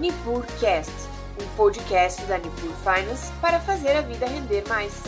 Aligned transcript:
NipurCast, 0.00 0.90
um 1.38 1.56
podcast 1.58 2.24
da 2.24 2.38
Nipur 2.38 2.72
Finance 2.76 3.30
para 3.38 3.60
fazer 3.60 3.98
a 3.98 4.00
vida 4.00 4.24
render 4.24 4.66
mais. 4.66 5.02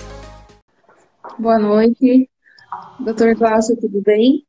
Boa 1.38 1.58
noite, 1.58 2.28
Dr. 3.00 3.34
Glaucio, 3.38 3.74
tudo 3.80 4.02
bem? 4.02 4.46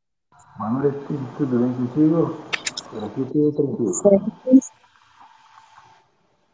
Boa 0.58 0.70
noite, 0.70 0.98
tudo 1.38 1.58
bem 1.58 1.72
contigo? 1.72 2.36
Por 2.90 3.04
aqui 3.04 3.24
tudo 3.32 3.52
tranquilo. 3.56 4.60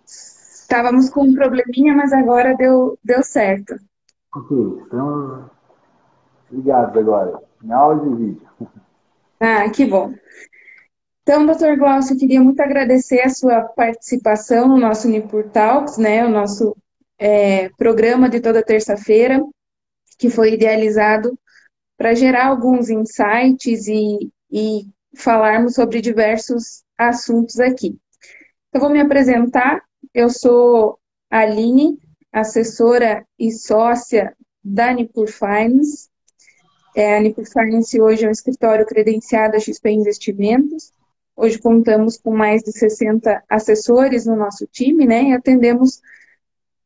Estávamos 0.06 1.10
com 1.10 1.24
um 1.24 1.34
probleminha, 1.34 1.92
mas 1.92 2.12
agora 2.12 2.54
deu, 2.56 2.96
deu 3.02 3.24
certo. 3.24 3.74
Ok, 4.36 4.82
estamos 4.84 5.50
ligados 6.52 6.96
agora, 6.96 7.42
em 7.64 7.72
áudio 7.72 8.12
e 8.12 8.16
vídeo. 8.16 8.48
Ah, 9.40 9.68
que 9.68 9.84
bom. 9.84 10.14
Então, 11.30 11.46
doutor 11.46 11.76
Glaucio, 11.76 12.14
eu 12.14 12.18
queria 12.18 12.42
muito 12.42 12.58
agradecer 12.58 13.20
a 13.20 13.28
sua 13.28 13.62
participação 13.62 14.66
no 14.66 14.76
nosso 14.76 15.08
Nipur 15.08 15.48
Talks, 15.48 15.96
né, 15.96 16.26
o 16.26 16.28
nosso 16.28 16.76
é, 17.16 17.68
programa 17.78 18.28
de 18.28 18.40
toda 18.40 18.64
terça-feira, 18.64 19.40
que 20.18 20.28
foi 20.28 20.54
idealizado 20.54 21.38
para 21.96 22.16
gerar 22.16 22.48
alguns 22.48 22.90
insights 22.90 23.86
e, 23.86 24.28
e 24.50 24.88
falarmos 25.14 25.74
sobre 25.74 26.00
diversos 26.00 26.82
assuntos 26.98 27.60
aqui. 27.60 27.96
Eu 28.72 28.80
vou 28.80 28.90
me 28.90 28.98
apresentar, 28.98 29.84
eu 30.12 30.30
sou 30.30 30.98
a 31.30 31.42
Aline, 31.42 31.96
assessora 32.32 33.24
e 33.38 33.52
sócia 33.52 34.34
da 34.64 34.92
Nipur 34.92 35.28
Finance. 35.28 36.08
É, 36.96 37.18
a 37.18 37.20
Nipur 37.20 37.44
Finance 37.46 38.00
hoje 38.00 38.24
é 38.24 38.28
um 38.28 38.32
escritório 38.32 38.84
credenciado 38.84 39.54
a 39.54 39.60
XP 39.60 39.90
Investimentos, 39.90 40.92
Hoje 41.42 41.58
contamos 41.58 42.18
com 42.18 42.36
mais 42.36 42.62
de 42.62 42.70
60 42.70 43.42
assessores 43.48 44.26
no 44.26 44.36
nosso 44.36 44.66
time, 44.66 45.06
né? 45.06 45.22
E 45.22 45.32
atendemos 45.32 46.02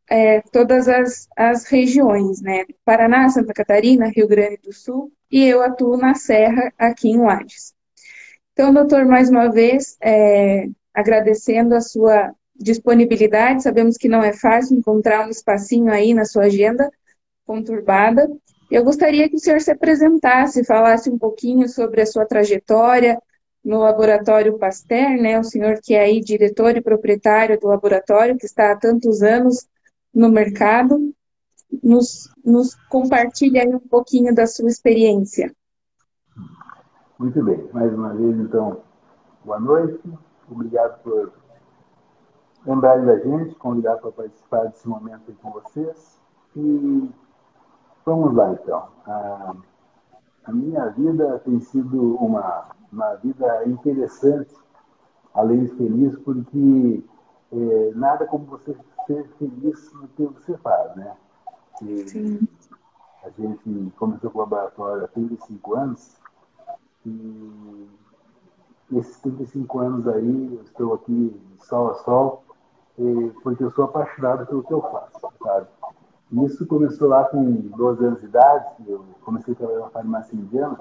é, 0.09 0.43
todas 0.43 0.87
as, 0.87 1.29
as 1.37 1.65
regiões, 1.65 2.41
né? 2.41 2.65
Paraná, 2.85 3.29
Santa 3.29 3.53
Catarina, 3.53 4.13
Rio 4.15 4.29
Grande 4.29 4.59
do 4.59 4.73
Sul, 4.73 5.11
e 5.29 5.45
eu 5.45 5.61
atuo 5.61 5.97
na 5.97 6.15
Serra, 6.15 6.73
aqui 6.79 7.09
em 7.09 7.19
Lages. 7.19 7.75
Então, 8.53 8.73
doutor, 8.73 9.05
mais 9.05 9.29
uma 9.29 9.51
vez, 9.51 9.97
é, 10.01 10.69
agradecendo 10.95 11.75
a 11.75 11.81
sua 11.81 12.33
disponibilidade, 12.55 13.65
sabemos 13.65 13.97
que 13.97 14.09
não 14.09 14.23
é 14.23 14.33
fácil 14.33 14.79
encontrar 14.79 15.27
um 15.27 15.31
espacinho 15.31 15.91
aí 15.91 16.15
na 16.15 16.25
sua 16.25 16.45
agenda 16.45 16.89
conturbada. 17.45 18.31
Eu 18.71 18.85
gostaria 18.85 19.29
que 19.29 19.35
o 19.35 19.41
senhor 19.41 19.61
se 19.61 19.73
apresentasse, 19.73 20.63
falasse 20.63 21.11
um 21.11 21.19
pouquinho 21.19 21.69
sobre 21.69 22.03
a 22.03 22.07
sua 22.07 22.25
trajetória, 22.25 23.19
no 23.65 23.79
Laboratório 23.79 24.59
Pasteur, 24.59 25.17
né, 25.17 25.41
o 25.41 25.45
senhor 25.45 25.81
que 25.83 25.95
é 25.95 26.03
aí 26.03 26.21
diretor 26.21 26.77
e 26.77 26.83
proprietário 26.83 27.59
do 27.59 27.69
laboratório, 27.69 28.37
que 28.37 28.45
está 28.45 28.73
há 28.73 28.77
tantos 28.77 29.23
anos 29.23 29.67
no 30.13 30.29
mercado, 30.29 31.13
nos, 31.83 32.29
nos 32.45 32.75
compartilha 32.89 33.63
aí 33.63 33.75
um 33.75 33.81
pouquinho 33.81 34.35
da 34.35 34.47
sua 34.47 34.69
experiência. 34.69 35.51
Muito 37.19 37.43
bem, 37.43 37.69
mais 37.73 37.93
uma 37.95 38.13
vez, 38.13 38.39
então, 38.39 38.83
boa 39.45 39.59
noite, 39.59 39.99
obrigado 40.51 41.03
por 41.03 41.33
lembrarem 42.67 43.07
da 43.07 43.19
gente, 43.19 43.55
convidar 43.55 43.97
para 43.97 44.13
participar 44.13 44.65
desse 44.67 44.87
momento 44.87 45.23
aí 45.29 45.35
com 45.37 45.51
vocês. 45.53 46.21
E 46.57 47.11
vamos 48.05 48.35
lá, 48.35 48.53
então. 48.53 48.89
A, 49.07 49.55
a 50.45 50.53
minha 50.53 50.89
vida 50.91 51.41
tem 51.45 51.61
sido 51.61 52.17
uma 52.17 52.75
uma 52.95 53.15
vida 53.17 53.67
interessante, 53.67 54.55
além 55.35 55.65
de 55.65 55.75
feliz, 55.77 56.19
porque 56.21 57.03
é, 57.53 57.93
nada 57.95 58.27
como 58.27 58.47
você 58.47 58.77
ser 59.07 59.29
feliz 59.39 59.93
no 59.95 60.09
que 60.09 60.25
você 60.27 60.57
faz, 60.59 60.97
né? 60.97 61.15
E 61.83 62.49
a 63.25 63.31
gente 63.31 63.93
começou 63.97 64.31
com 64.31 64.39
o 64.39 64.43
laboratório 64.43 65.05
há 65.05 65.09
35 65.09 65.75
anos 65.75 66.17
e 67.05 67.89
esses 68.93 69.19
35 69.21 69.79
anos 69.79 70.09
aí, 70.09 70.55
eu 70.55 70.63
estou 70.63 70.95
aqui 70.95 71.41
sol 71.59 71.91
a 71.91 71.95
sol, 71.95 72.45
porque 73.43 73.65
eu 73.65 73.71
sou 73.73 73.87
apaixonado 73.87 74.47
pelo 74.47 74.63
que 74.63 74.73
eu 74.73 74.83
faço, 74.83 75.21
sabe? 75.43 75.67
Isso 76.45 76.67
começou 76.67 77.09
lá 77.09 77.25
com 77.25 77.45
12 77.45 78.05
anos 78.05 78.21
de 78.21 78.27
idade, 78.27 78.67
eu 78.87 79.05
comecei 79.23 79.55
a 79.55 79.57
trabalhar 79.57 79.81
na 79.81 79.91
farmácia 79.91 80.37
indiana, 80.37 80.79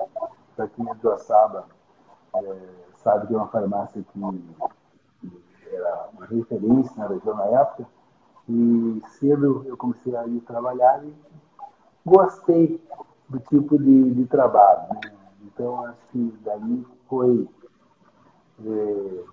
é 0.58 0.66
de 0.66 1.02
Joaçaba, 1.02 1.66
é, 2.36 2.58
sabe 3.04 3.28
que 3.28 3.34
é 3.34 3.38
uma 3.38 3.48
farmácia 3.48 4.02
que 4.02 4.20
era 5.72 6.10
uma 6.14 6.26
referência 6.26 6.96
na 6.98 7.08
região 7.08 7.36
na 7.36 7.46
época. 7.46 7.86
E 8.50 9.02
cedo 9.20 9.64
eu 9.66 9.78
comecei 9.78 10.16
a 10.16 10.28
ir 10.28 10.42
trabalhar 10.42 11.04
e 11.04 11.14
gostei 12.06 12.82
do 13.30 13.40
tipo 13.40 13.78
de, 13.78 14.12
de 14.12 14.26
trabalho. 14.26 14.90
Né? 14.94 15.12
Então, 15.44 15.86
acho 15.86 16.00
que 16.12 16.38
daí 16.44 16.86
foi 17.08 17.48
é, 18.66 19.24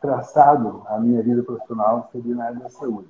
traçado 0.00 0.82
a 0.86 0.98
minha 0.98 1.22
vida 1.22 1.42
profissional 1.42 2.08
seria 2.10 2.34
na 2.34 2.46
área 2.46 2.58
da 2.58 2.70
saúde. 2.70 3.08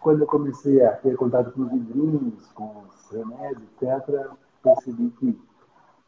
Quando 0.00 0.22
eu 0.22 0.26
comecei 0.26 0.84
a 0.84 0.92
ter 0.92 1.16
contato 1.16 1.52
com 1.52 1.62
os 1.62 1.70
vidrinhos, 1.70 2.46
com 2.52 2.84
os 2.88 3.10
remédios, 3.10 3.62
etc., 3.80 4.30
percebi 4.62 5.10
que 5.10 5.49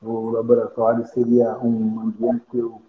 o 0.03 0.31
laboratório 0.31 1.07
seria 1.07 1.57
um 1.59 2.01
ambiente 2.01 2.45
que 2.51 2.59
eu 2.59 2.83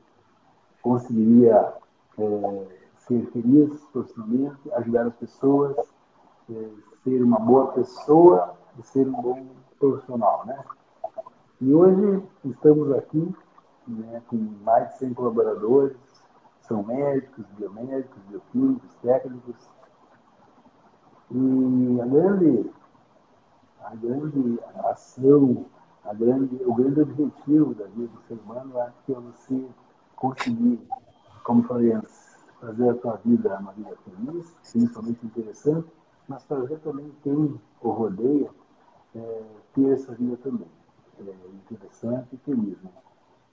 conseguiria 0.82 1.74
é, 2.18 2.68
ser 2.98 3.26
feliz 3.32 3.80
profissionalmente, 3.92 4.72
ajudar 4.74 5.08
as 5.08 5.16
pessoas, 5.16 5.78
é, 6.50 6.70
ser 7.04 7.22
uma 7.22 7.40
boa 7.40 7.68
pessoa 7.74 8.56
e 8.80 8.84
ser 8.84 9.08
um 9.08 9.22
bom 9.22 9.46
profissional, 9.80 10.46
né? 10.46 10.64
E 11.62 11.74
hoje 11.74 12.24
estamos 12.46 12.92
aqui 12.94 13.34
né, 13.88 14.22
com 14.28 14.38
mais 14.64 14.90
de 14.90 15.00
100 15.00 15.14
colaboradores, 15.14 15.96
são 16.62 16.84
médicos, 16.84 17.46
biomédicos, 17.58 18.22
bioquímicos, 18.28 18.90
técnicos. 19.02 19.56
E 21.32 22.02
a 22.02 22.06
grande, 22.06 22.72
a 23.84 23.96
grande 23.96 24.60
ação 24.86 25.66
grande, 26.12 26.62
o 26.66 26.74
grande 26.74 27.02
objetivo 27.02 27.74
da 27.76 27.86
vida 27.86 28.08
do 28.08 28.22
ser 28.28 28.34
humano 28.34 28.78
é 28.80 28.92
que 29.06 29.14
você 29.14 29.68
conseguir, 30.16 30.82
como 31.44 31.64
falei 31.64 31.94
antes, 31.94 32.38
fazer 32.60 32.90
a 32.90 32.96
sua 32.96 33.16
vida 33.24 33.58
uma 33.60 33.72
vida 33.74 33.96
feliz, 34.04 34.54
principalmente 34.72 35.26
interessante, 35.26 35.88
mas 36.28 36.44
fazer 36.46 36.78
também 36.80 37.12
quem 37.22 37.60
o 37.82 37.90
rodeia 37.90 38.50
é, 39.16 39.44
ter 39.74 39.94
essa 39.94 40.14
vida 40.14 40.38
também 40.38 40.68
é, 41.20 41.48
interessante 41.56 42.28
e 42.34 42.38
feliz. 42.38 42.82
Né? 42.82 42.90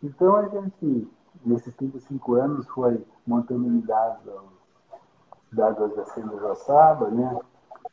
Então 0.03 0.37
a 0.37 0.49
gente, 0.49 1.09
nesses 1.45 1.75
35 1.75 2.35
anos, 2.35 2.67
foi 2.69 3.05
montando 3.27 3.67
unidades 3.67 4.25
cidades 5.51 5.83
adjacentes 5.83 6.31
da 6.31 6.39
Joaçaba, 6.39 7.11
né? 7.11 7.41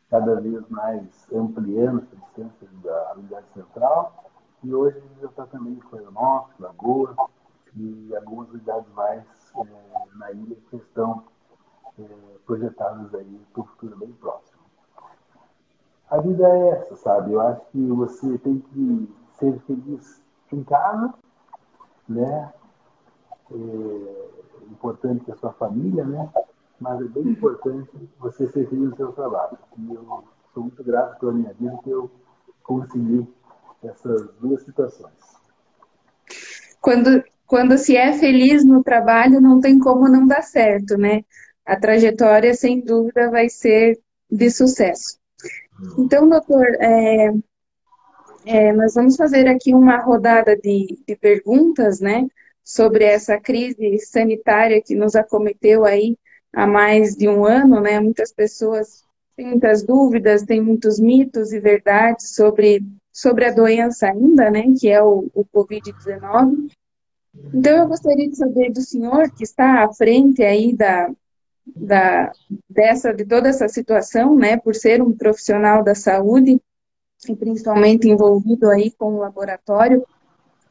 cada 0.09 0.39
vez 0.39 0.67
mais 0.69 1.27
ampliando 1.33 2.07
a 2.13 2.15
distância 2.15 2.67
da 2.83 3.13
unidade 3.17 3.47
central 3.53 4.26
e 4.63 4.73
hoje 4.73 5.01
já 5.21 5.27
está 5.27 5.45
também 5.45 5.73
em 5.73 5.81
Florianópolis, 5.81 6.59
Lagoa 6.59 7.15
e 7.75 8.15
algumas 8.15 8.49
unidades 8.49 8.91
mais 8.93 9.23
é, 9.55 10.15
na 10.15 10.31
ilha 10.31 10.55
que 10.69 10.75
estão 10.77 11.23
é, 11.99 12.03
projetadas 12.45 13.13
aí 13.13 13.41
para 13.53 13.61
o 13.61 13.65
futuro 13.65 13.97
bem 13.97 14.11
próximo. 14.13 14.57
A 16.09 16.17
vida 16.19 16.47
é 16.47 16.69
essa, 16.69 16.95
sabe? 16.95 17.33
Eu 17.33 17.41
acho 17.41 17.61
que 17.67 17.87
você 17.87 18.37
tem 18.39 18.59
que 18.59 19.13
ser 19.33 19.59
feliz 19.61 20.23
em 20.51 20.63
casa, 20.63 21.13
né? 22.07 22.53
É 23.51 24.65
importante 24.71 25.25
que 25.25 25.31
a 25.31 25.35
sua 25.35 25.51
família, 25.53 26.05
né? 26.05 26.31
Mas 26.79 27.01
é 27.01 27.05
bem 27.05 27.27
importante 27.27 28.09
você 28.19 28.47
ser 28.47 28.69
feliz 28.69 28.89
no 28.89 28.95
seu 28.95 29.11
trabalho. 29.11 29.57
E 29.77 29.93
eu 29.93 30.23
sou 30.53 30.63
muito 30.63 30.83
grato 30.83 31.19
pela 31.19 31.33
minha 31.33 31.53
vida 31.53 31.77
que 31.83 31.89
eu 31.89 32.09
consegui 32.63 33.27
essas 33.83 34.29
duas 34.39 34.63
situações. 34.63 35.13
Quando, 36.81 37.23
quando 37.45 37.77
se 37.77 37.95
é 37.95 38.13
feliz 38.13 38.63
no 38.63 38.83
trabalho, 38.83 39.41
não 39.41 39.59
tem 39.59 39.79
como 39.79 40.07
não 40.07 40.25
dar 40.25 40.41
certo, 40.41 40.97
né? 40.97 41.23
A 41.65 41.75
trajetória, 41.75 42.53
sem 42.53 42.81
dúvida, 42.81 43.29
vai 43.29 43.49
ser 43.49 43.99
de 44.29 44.49
sucesso. 44.49 45.19
Então, 45.97 46.27
doutor, 46.27 46.65
é, 46.79 47.31
é, 48.45 48.73
nós 48.73 48.93
vamos 48.95 49.15
fazer 49.15 49.47
aqui 49.47 49.73
uma 49.73 49.97
rodada 49.97 50.55
de, 50.55 50.97
de 51.07 51.15
perguntas, 51.15 51.99
né? 51.99 52.27
Sobre 52.63 53.05
essa 53.05 53.39
crise 53.39 53.97
sanitária 53.99 54.81
que 54.81 54.95
nos 54.95 55.15
acometeu 55.15 55.85
aí 55.85 56.17
há 56.53 56.65
mais 56.65 57.15
de 57.15 57.27
um 57.27 57.45
ano, 57.45 57.79
né? 57.79 57.99
Muitas 57.99 58.31
pessoas 58.33 59.06
têm 59.37 59.47
muitas 59.47 59.83
dúvidas, 59.83 60.43
têm 60.43 60.59
muitos 60.59 60.99
mitos 60.99 61.53
e 61.53 61.59
verdades 61.59 62.35
sobre 62.35 62.83
sobre 63.13 63.45
a 63.45 63.51
doença 63.51 64.09
ainda, 64.09 64.51
né, 64.51 64.63
que 64.79 64.87
é 64.87 65.01
o, 65.01 65.27
o 65.33 65.43
Covid-19. 65.45 66.69
Então, 67.51 67.75
eu 67.75 67.87
gostaria 67.87 68.29
de 68.29 68.35
saber 68.35 68.71
do 68.71 68.81
senhor, 68.81 69.31
que 69.31 69.43
está 69.43 69.83
à 69.83 69.91
frente 69.91 70.43
aí 70.43 70.71
da, 70.71 71.09
da, 71.65 72.31
dessa, 72.69 73.11
de 73.11 73.25
toda 73.25 73.49
essa 73.49 73.67
situação, 73.67 74.35
né, 74.35 74.57
por 74.57 74.75
ser 74.75 75.01
um 75.01 75.11
profissional 75.11 75.83
da 75.83 75.95
saúde, 75.95 76.61
e 77.27 77.35
principalmente 77.35 78.07
envolvido 78.07 78.69
aí 78.69 78.91
com 78.91 79.15
o 79.15 79.19
laboratório, 79.19 80.05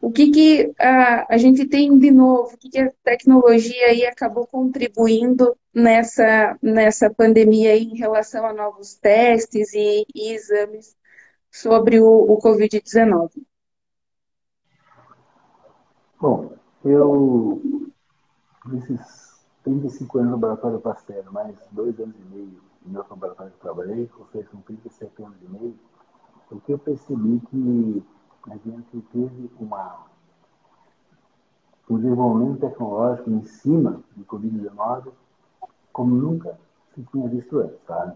o 0.00 0.12
que, 0.12 0.30
que 0.30 0.72
a, 0.78 1.34
a 1.34 1.38
gente 1.38 1.66
tem 1.66 1.98
de 1.98 2.12
novo, 2.12 2.54
o 2.54 2.56
que, 2.56 2.68
que 2.68 2.78
a 2.78 2.92
tecnologia 3.02 3.86
aí 3.86 4.06
acabou 4.06 4.46
contribuindo 4.46 5.56
nessa, 5.76 6.58
nessa 6.62 7.12
pandemia 7.12 7.76
em 7.76 7.94
relação 7.96 8.46
a 8.46 8.52
novos 8.54 8.94
testes 8.94 9.74
e, 9.74 10.06
e 10.14 10.32
exames 10.32 10.96
sobre 11.50 12.00
o, 12.00 12.08
o 12.08 12.38
Covid-19? 12.40 13.30
Bom, 16.18 16.54
eu, 16.82 17.60
nesses 18.64 19.44
35 19.64 20.18
anos 20.18 20.30
no 20.30 20.36
laboratório 20.36 20.80
Pasteur, 20.80 21.30
mais 21.30 21.54
dois 21.70 22.00
anos 22.00 22.16
e 22.16 22.34
meio 22.34 22.62
no 22.86 22.92
meu 22.92 23.04
laboratório 23.10 23.52
que 23.52 23.60
trabalhei, 23.60 24.10
ou 24.18 24.26
seja, 24.28 24.48
são 24.50 24.62
37 24.62 25.22
anos 25.22 25.36
e 25.42 25.48
meio, 25.48 25.78
o 26.50 26.58
que 26.58 26.72
eu 26.72 26.78
percebi 26.78 27.42
que 27.50 28.02
a 28.48 28.56
gente 28.56 29.02
teve 29.12 29.50
uma, 29.60 30.06
um 31.90 31.98
desenvolvimento 31.98 32.60
tecnológico 32.60 33.28
em 33.28 33.44
cima 33.44 34.02
do 34.16 34.24
Covid-19 34.24 35.12
como 35.96 36.14
nunca 36.14 36.58
se 36.94 37.02
tinha 37.04 37.26
visto 37.26 37.58
antes, 37.58 37.80
sabe? 37.86 38.14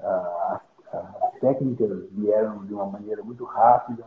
As 0.00 1.38
técnicas 1.40 2.10
vieram 2.10 2.66
de 2.66 2.74
uma 2.74 2.86
maneira 2.86 3.22
muito 3.22 3.44
rápida, 3.44 4.04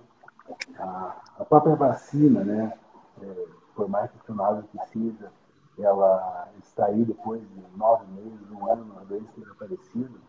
a, 0.78 1.16
a 1.40 1.46
própria 1.46 1.78
vacina, 1.78 2.44
né, 2.44 2.78
é, 3.22 3.48
por 3.74 3.88
mais 3.88 4.12
questionável 4.12 4.64
que 4.64 4.78
seja, 4.88 5.32
ela 5.80 6.50
está 6.60 6.88
aí 6.88 7.06
depois 7.06 7.40
de 7.40 7.78
nove 7.78 8.06
meses, 8.12 8.52
um 8.52 8.70
ano, 8.70 8.94
a 9.00 9.06
doença 9.06 9.32
ter 9.34 9.50
aparecido. 9.50 10.20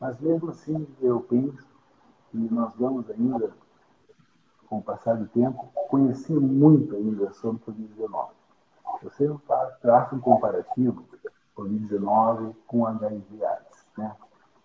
Mas 0.00 0.18
mesmo 0.18 0.48
assim, 0.48 0.88
eu 1.02 1.20
penso 1.20 1.68
que 2.30 2.38
nós 2.38 2.74
vamos 2.76 3.10
ainda 3.10 3.52
com 4.66 4.78
o 4.78 4.82
passar 4.82 5.14
do 5.14 5.26
tempo, 5.26 5.68
conheci 5.90 6.32
muito 6.32 6.96
ainda 6.96 7.30
sobre 7.34 7.60
Covid-19. 7.66 8.28
Você 9.02 9.30
traça 9.82 10.14
um 10.14 10.20
comparativo 10.20 11.04
Covid-19 11.58 12.54
com 12.68 12.86
HIV 12.86 13.44
AIDS, 13.44 13.86
né? 13.96 14.14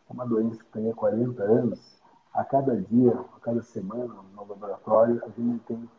Uma 0.08 0.28
doença 0.28 0.64
que 0.64 0.72
tem 0.72 0.92
há 0.92 0.94
40 0.94 1.42
anos. 1.42 2.02
A 2.32 2.44
cada 2.44 2.76
dia, 2.76 3.12
a 3.12 3.40
cada 3.40 3.64
semana, 3.64 4.14
no 4.34 4.48
laboratório, 4.48 5.22
a 5.26 5.30
gente 5.30 5.60
tem 5.66 5.90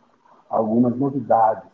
algumas 0.49 0.97
novidades 0.97 1.73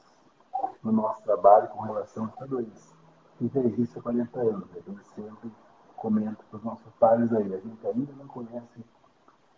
no 0.82 0.92
nosso 0.92 1.22
trabalho 1.22 1.68
com 1.68 1.82
relação 1.82 2.24
a 2.24 2.28
essa 2.28 2.46
doença, 2.46 2.94
que 3.38 3.48
já 3.48 3.60
existe 3.60 3.98
há 3.98 4.02
40 4.02 4.40
anos. 4.40 4.68
A 4.74 4.80
gente 4.80 5.06
sempre 5.14 5.50
comenta 5.96 6.42
para 6.48 6.56
os 6.56 6.64
nossos 6.64 6.92
pares 6.98 7.32
aí, 7.32 7.54
a 7.54 7.58
gente 7.58 7.86
ainda 7.86 8.12
não 8.18 8.26
conhece 8.26 8.84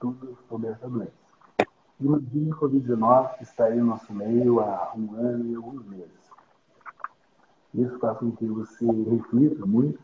tudo 0.00 0.36
sobre 0.48 0.68
essa 0.68 0.88
doença. 0.88 1.22
Imagine 2.00 2.50
a 2.50 2.56
Covid-19 2.56 3.36
que 3.36 3.42
está 3.44 3.64
aí 3.66 3.78
no 3.78 3.86
nosso 3.86 4.12
meio 4.12 4.60
há 4.60 4.92
um 4.96 5.14
ano 5.14 5.46
e 5.46 5.54
alguns 5.54 5.84
meses. 5.86 6.21
Isso 7.74 7.98
faz 7.98 8.18
com 8.18 8.30
que 8.32 8.46
você 8.46 8.86
reflita 8.86 9.64
muito, 9.64 9.98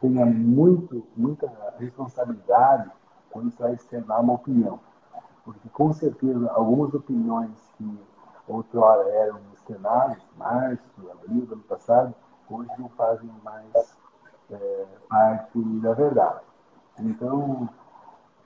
tenha 0.00 0.26
muito, 0.26 1.06
muita 1.16 1.50
responsabilidade 1.78 2.90
quando 3.30 3.50
você 3.50 3.62
vai 3.62 3.74
externar 3.74 4.20
uma 4.20 4.34
opinião. 4.34 4.78
Porque, 5.44 5.68
com 5.70 5.92
certeza, 5.92 6.50
algumas 6.50 6.92
opiniões 6.92 7.52
que 7.78 7.98
outrora 8.48 9.08
eram 9.08 9.40
externadas, 9.54 10.18
março, 10.36 10.82
abril 11.10 11.46
do 11.46 11.54
ano 11.54 11.62
passado, 11.62 12.14
hoje 12.50 12.70
não 12.78 12.88
fazem 12.90 13.30
mais 13.42 13.96
é, 14.50 14.86
parte 15.08 15.58
da 15.80 15.94
verdade. 15.94 16.40
Então, 16.98 17.68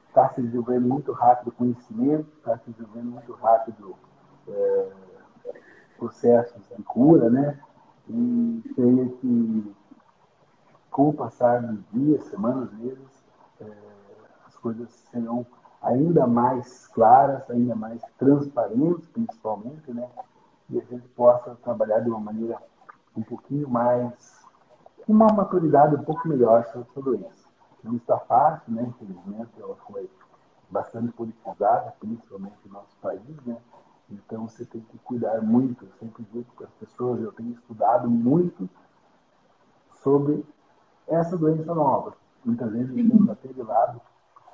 está 0.08 0.28
se 0.30 0.42
desenvolvendo 0.42 0.88
muito 0.88 1.12
rápido 1.12 1.48
o 1.48 1.52
conhecimento, 1.52 2.28
está 2.38 2.58
se 2.58 2.70
desenvolvendo 2.70 3.12
muito 3.12 3.32
rápido 3.34 3.94
é, 4.48 4.88
processos 5.98 6.62
de 6.76 6.82
cura, 6.82 7.28
né? 7.28 7.58
E 8.12 8.62
creio 8.74 9.10
que 9.18 9.74
com 10.90 11.10
o 11.10 11.14
passar 11.14 11.62
dos 11.62 11.80
dias, 11.92 12.24
semanas, 12.24 12.72
meses, 12.72 13.24
é, 13.60 13.72
as 14.46 14.56
coisas 14.56 14.90
serão 15.10 15.46
ainda 15.80 16.26
mais 16.26 16.86
claras, 16.88 17.48
ainda 17.50 17.74
mais 17.74 18.02
transparentes, 18.18 19.06
principalmente, 19.08 19.92
né? 19.92 20.08
E 20.68 20.80
a 20.80 20.84
gente 20.84 21.08
possa 21.08 21.56
trabalhar 21.62 22.00
de 22.00 22.10
uma 22.10 22.20
maneira 22.20 22.60
um 23.16 23.22
pouquinho 23.22 23.68
mais, 23.68 24.44
com 25.06 25.12
uma 25.12 25.28
maturidade 25.32 25.94
um 25.94 26.02
pouco 26.02 26.28
melhor 26.28 26.64
sobre 26.66 26.88
essa 26.90 27.00
doença 27.00 27.40
não 27.82 27.96
está 27.96 28.18
fácil, 28.18 28.72
né? 28.72 28.82
Infelizmente, 28.82 29.50
ela 29.60 29.76
foi 29.86 30.08
bastante 30.70 31.12
politizada, 31.12 31.94
principalmente 31.98 32.56
no 32.66 32.74
nosso 32.74 32.96
país, 33.00 33.44
né? 33.44 33.56
Então 34.10 34.48
você 34.48 34.64
tem 34.64 34.80
que 34.80 34.98
cuidar 34.98 35.40
muito. 35.40 35.84
Eu 35.84 35.92
sempre 35.98 36.24
digo 36.32 36.46
para 36.56 36.66
as 36.66 36.72
pessoas, 36.74 37.22
eu 37.22 37.32
tenho 37.32 37.52
estudado 37.52 38.08
muito 38.08 38.68
sobre 40.02 40.44
essa 41.06 41.36
doença 41.36 41.74
nova. 41.74 42.14
Muitas 42.44 42.72
vezes 42.72 42.94
temos 42.94 43.28
até 43.28 43.48
de 43.48 43.62
lado 43.62 44.00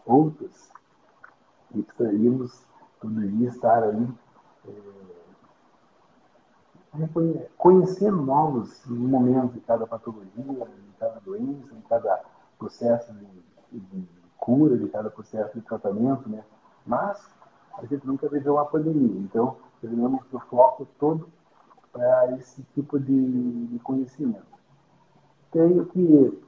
outras 0.04 0.70
e 1.74 1.82
precisaríamos 1.82 2.64
todo 3.00 3.28
dia 3.28 3.48
estar 3.48 3.82
ali 3.82 4.08
é, 4.66 4.72
conhecendo 7.56 8.22
novos 8.22 8.84
momentos 8.86 9.54
de 9.54 9.60
cada 9.60 9.86
patologia, 9.86 10.30
de 10.36 10.92
cada 10.98 11.20
doença, 11.20 11.74
de 11.74 11.82
cada 11.82 12.24
processo 12.58 13.12
de, 13.12 13.78
de, 13.78 14.08
cura, 14.38 14.78
de 14.78 14.88
cada 14.88 15.10
processo 15.10 15.54
de 15.54 15.60
tratamento, 15.66 16.28
né? 16.28 16.44
Mas 16.86 17.28
a 17.78 17.86
gente 17.86 18.06
nunca 18.06 18.28
viveu 18.28 18.54
uma 18.54 18.64
pandemia, 18.64 19.20
então 19.20 19.56
terminamos 19.80 20.22
o 20.32 20.38
foco 20.40 20.86
todo 20.98 21.28
para 21.92 22.32
esse 22.38 22.62
tipo 22.74 22.98
de, 22.98 23.66
de 23.66 23.78
conhecimento. 23.80 24.44
Creio 25.50 25.86
que 25.86 26.42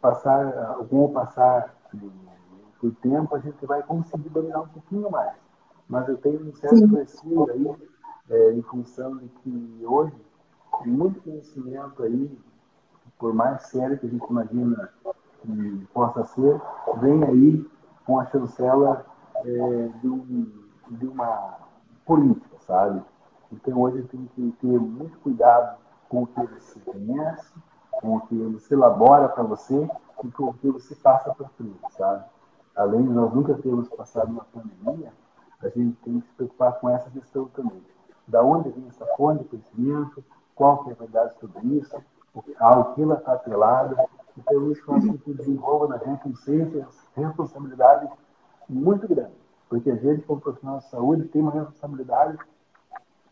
passar, 0.00 0.76
com 0.88 1.04
o 1.04 1.12
passar 1.12 1.74
do 2.82 2.90
tempo, 2.92 3.34
a 3.34 3.38
gente 3.38 3.64
vai 3.66 3.82
conseguir 3.82 4.28
dominar 4.30 4.60
um 4.60 4.68
pouquinho 4.68 5.10
mais. 5.10 5.34
Mas 5.88 6.08
eu 6.08 6.16
tenho 6.16 6.48
um 6.48 6.54
certo 6.54 6.86
receio 6.94 7.50
aí, 7.50 7.76
é, 8.30 8.52
em 8.52 8.62
função 8.62 9.16
de 9.16 9.28
que 9.28 9.82
hoje, 9.84 10.14
muito 10.86 11.20
conhecimento 11.20 12.02
aí, 12.02 12.38
por 13.18 13.34
mais 13.34 13.62
sério 13.64 13.98
que 13.98 14.06
a 14.06 14.08
gente 14.08 14.24
imagina 14.30 14.88
que 15.42 15.88
possa 15.92 16.24
ser, 16.24 16.60
vem 17.00 17.24
aí 17.24 17.70
com 18.06 18.18
a 18.18 18.26
chancela 18.26 19.04
é, 19.44 19.88
de, 20.00 20.08
um, 20.08 20.52
de, 20.90 21.06
uma 21.06 21.58
política, 22.04 22.56
sabe? 22.66 23.02
Então 23.52 23.78
hoje 23.80 24.02
tem 24.04 24.28
que 24.34 24.52
ter 24.60 24.78
muito 24.78 25.18
cuidado 25.18 25.78
com 26.08 26.22
o 26.22 26.26
que 26.26 26.46
você 26.46 26.80
conhece, 26.80 27.52
com 27.90 28.16
o 28.16 28.20
que 28.22 28.34
você 28.34 28.74
elabora 28.74 29.28
para 29.28 29.42
você 29.42 29.88
e 30.24 30.30
com 30.30 30.44
o 30.44 30.54
que 30.54 30.70
você 30.70 30.94
passa 30.94 31.34
para 31.34 31.48
frente, 31.50 31.78
sabe? 31.96 32.24
Além 32.76 33.02
de 33.02 33.10
nós 33.10 33.32
nunca 33.32 33.54
termos 33.54 33.88
passado 33.88 34.30
uma 34.30 34.46
pandemia, 34.52 35.12
a 35.62 35.68
gente 35.68 35.96
tem 36.02 36.20
que 36.20 36.26
se 36.26 36.34
preocupar 36.34 36.78
com 36.80 36.88
essa 36.88 37.10
questão 37.10 37.46
também. 37.48 37.82
Da 38.26 38.42
onde 38.42 38.70
vem 38.70 38.86
essa 38.88 39.04
fonte 39.16 39.42
de 39.42 39.50
conhecimento, 39.50 40.24
qual 40.54 40.84
que 40.84 40.90
é 40.90 40.92
a 40.92 40.96
verdade 40.96 41.34
sobre 41.38 41.66
isso, 41.76 41.96
ao 42.58 42.94
que 42.94 43.02
ela 43.02 43.14
está 43.14 43.32
atrelada, 43.32 43.96
então, 44.38 44.70
isso 44.70 44.84
faz 44.84 45.04
com 45.04 45.18
que 45.18 45.34
desenvolva 45.34 45.88
na 45.88 45.98
gente 45.98 46.28
um 46.28 46.34
senso 46.34 46.70
de 46.70 47.22
responsabilidade 47.22 48.08
muito 48.70 49.06
grande. 49.08 49.32
Porque 49.68 49.90
a 49.90 49.96
gente, 49.96 50.22
como 50.22 50.40
profissional 50.40 50.78
de 50.78 50.88
saúde, 50.88 51.28
tem 51.28 51.42
uma 51.42 51.52
responsabilidade 51.52 52.38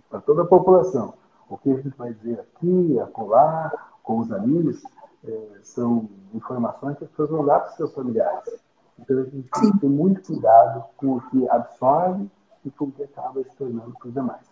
para 0.08 0.20
toda 0.20 0.42
a 0.42 0.46
população. 0.46 1.14
O 1.48 1.56
que 1.56 1.70
a 1.70 1.76
gente 1.76 1.96
vai 1.96 2.12
dizer 2.12 2.40
aqui, 2.40 2.98
acolá, 3.00 3.72
com 4.02 4.18
os 4.18 4.30
amigos, 4.30 4.82
é, 5.24 5.48
são 5.62 6.08
informações 6.34 6.96
que 6.98 7.04
as 7.04 7.10
pessoas 7.10 7.30
vão 7.30 7.44
dar 7.44 7.60
para 7.60 7.70
os 7.70 7.76
seus 7.76 7.94
familiares. 7.94 8.60
Então, 8.98 9.18
a 9.18 9.24
gente 9.24 9.48
tem 9.50 9.72
que 9.72 9.78
ter 9.78 9.88
muito 9.88 10.22
cuidado 10.22 10.84
com 10.96 11.16
o 11.16 11.20
que 11.30 11.48
absorve 11.48 12.28
e 12.64 12.70
com 12.70 12.86
o 12.86 12.92
que 12.92 13.02
acaba 13.02 13.42
se 13.42 13.56
tornando 13.56 13.94
para 13.98 14.08
os 14.08 14.14
demais. 14.14 14.46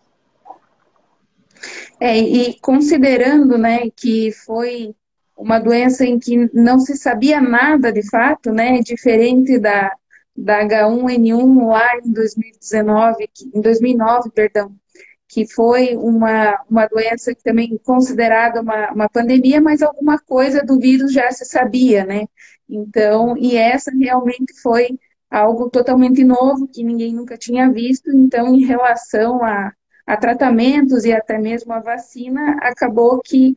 É, 2.00 2.18
e 2.18 2.58
considerando 2.60 3.56
né, 3.56 3.90
que 3.90 4.30
foi 4.32 4.94
uma 5.36 5.58
doença 5.58 6.04
em 6.04 6.18
que 6.18 6.50
não 6.54 6.78
se 6.78 6.96
sabia 6.96 7.40
nada 7.40 7.92
de 7.92 8.08
fato, 8.08 8.50
né? 8.52 8.80
Diferente 8.80 9.58
da, 9.58 9.92
da 10.36 10.60
H1N1 10.62 11.68
lá 11.68 11.98
em 11.98 12.12
2019, 12.12 13.28
em 13.54 13.60
2009, 13.60 14.30
perdão, 14.30 14.74
que 15.28 15.46
foi 15.46 15.96
uma, 15.96 16.62
uma 16.68 16.86
doença 16.86 17.34
que 17.34 17.42
também 17.42 17.78
considerada 17.84 18.60
uma, 18.60 18.92
uma 18.92 19.08
pandemia, 19.08 19.60
mas 19.60 19.82
alguma 19.82 20.18
coisa 20.18 20.62
do 20.62 20.78
vírus 20.78 21.12
já 21.12 21.30
se 21.32 21.44
sabia, 21.44 22.04
né? 22.04 22.26
Então, 22.68 23.36
e 23.36 23.56
essa 23.56 23.90
realmente 23.90 24.52
foi 24.62 24.98
algo 25.30 25.70
totalmente 25.70 26.24
novo 26.24 26.68
que 26.68 26.84
ninguém 26.84 27.12
nunca 27.14 27.36
tinha 27.36 27.70
visto. 27.70 28.10
Então, 28.10 28.54
em 28.54 28.64
relação 28.64 29.42
a, 29.44 29.72
a 30.06 30.16
tratamentos 30.16 31.04
e 31.04 31.12
até 31.12 31.38
mesmo 31.38 31.72
a 31.72 31.80
vacina, 31.80 32.56
acabou 32.62 33.20
que 33.20 33.56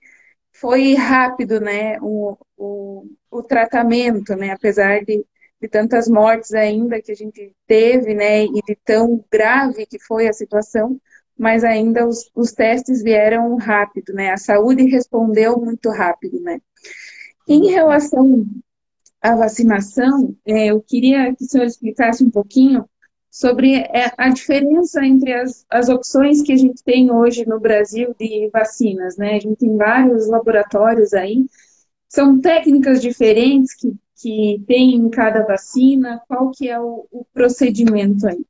foi 0.51 0.93
rápido, 0.95 1.59
né, 1.61 1.97
o, 2.01 2.37
o, 2.57 3.05
o 3.31 3.43
tratamento, 3.43 4.35
né, 4.35 4.51
apesar 4.51 5.03
de, 5.05 5.25
de 5.61 5.67
tantas 5.67 6.07
mortes 6.07 6.53
ainda 6.53 7.01
que 7.01 7.11
a 7.11 7.15
gente 7.15 7.53
teve, 7.67 8.13
né, 8.13 8.45
e 8.45 8.61
de 8.65 8.75
tão 8.85 9.23
grave 9.31 9.85
que 9.85 9.99
foi 9.99 10.27
a 10.27 10.33
situação, 10.33 10.99
mas 11.37 11.63
ainda 11.63 12.07
os, 12.07 12.29
os 12.35 12.51
testes 12.51 13.01
vieram 13.03 13.55
rápido, 13.57 14.13
né, 14.13 14.31
a 14.31 14.37
saúde 14.37 14.83
respondeu 14.85 15.57
muito 15.57 15.89
rápido, 15.89 16.39
né. 16.41 16.59
Em 17.47 17.71
relação 17.71 18.45
à 19.21 19.35
vacinação, 19.35 20.35
é, 20.45 20.67
eu 20.67 20.81
queria 20.81 21.35
que 21.35 21.43
o 21.43 21.47
senhor 21.47 21.65
explicasse 21.65 22.23
um 22.23 22.29
pouquinho 22.29 22.85
sobre 23.29 23.75
é, 23.75 24.11
a 24.17 24.29
diferença 24.29 25.05
entre 25.05 25.33
as, 25.33 25.65
as 25.69 25.87
opções 25.89 26.41
que 26.41 26.51
a 26.51 26.57
gente 26.57 26.83
tem 26.83 27.11
hoje 27.11 27.45
no 27.45 27.59
Brasil 27.59 28.15
de 28.19 28.49
vacinas, 28.51 29.17
né? 29.17 29.35
A 29.35 29.39
gente 29.39 29.57
tem 29.57 29.77
vários 29.77 30.27
laboratórios 30.27 31.13
aí, 31.13 31.45
são 32.09 32.41
técnicas 32.41 33.01
diferentes 33.01 33.75
que, 33.75 33.95
que 34.15 34.63
tem 34.67 34.95
em 34.95 35.09
cada 35.09 35.45
vacina, 35.45 36.21
qual 36.27 36.49
que 36.51 36.67
é 36.67 36.79
o, 36.79 37.07
o 37.11 37.23
procedimento 37.31 38.27
aí? 38.27 38.43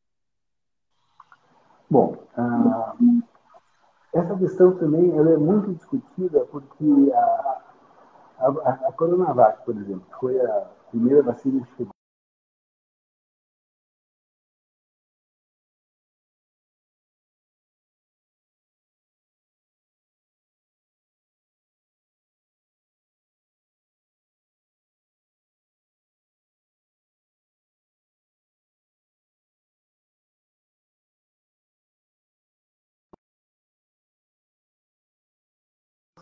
Bom, 1.90 2.16
uh, 2.38 3.24
essa 4.14 4.36
questão 4.38 4.76
também 4.78 5.16
ela 5.16 5.34
é 5.34 5.38
muito 5.38 5.74
discutida 5.74 6.46
porque 6.46 7.12
a, 7.14 7.62
a, 8.40 8.48
a 8.88 8.92
Coronavac, 8.94 9.66
por 9.66 9.76
exemplo, 9.76 10.06
foi 10.20 10.40
a 10.40 10.70
primeira 10.90 11.22
vacina 11.22 11.62
que 11.66 11.76
chegou 11.78 11.94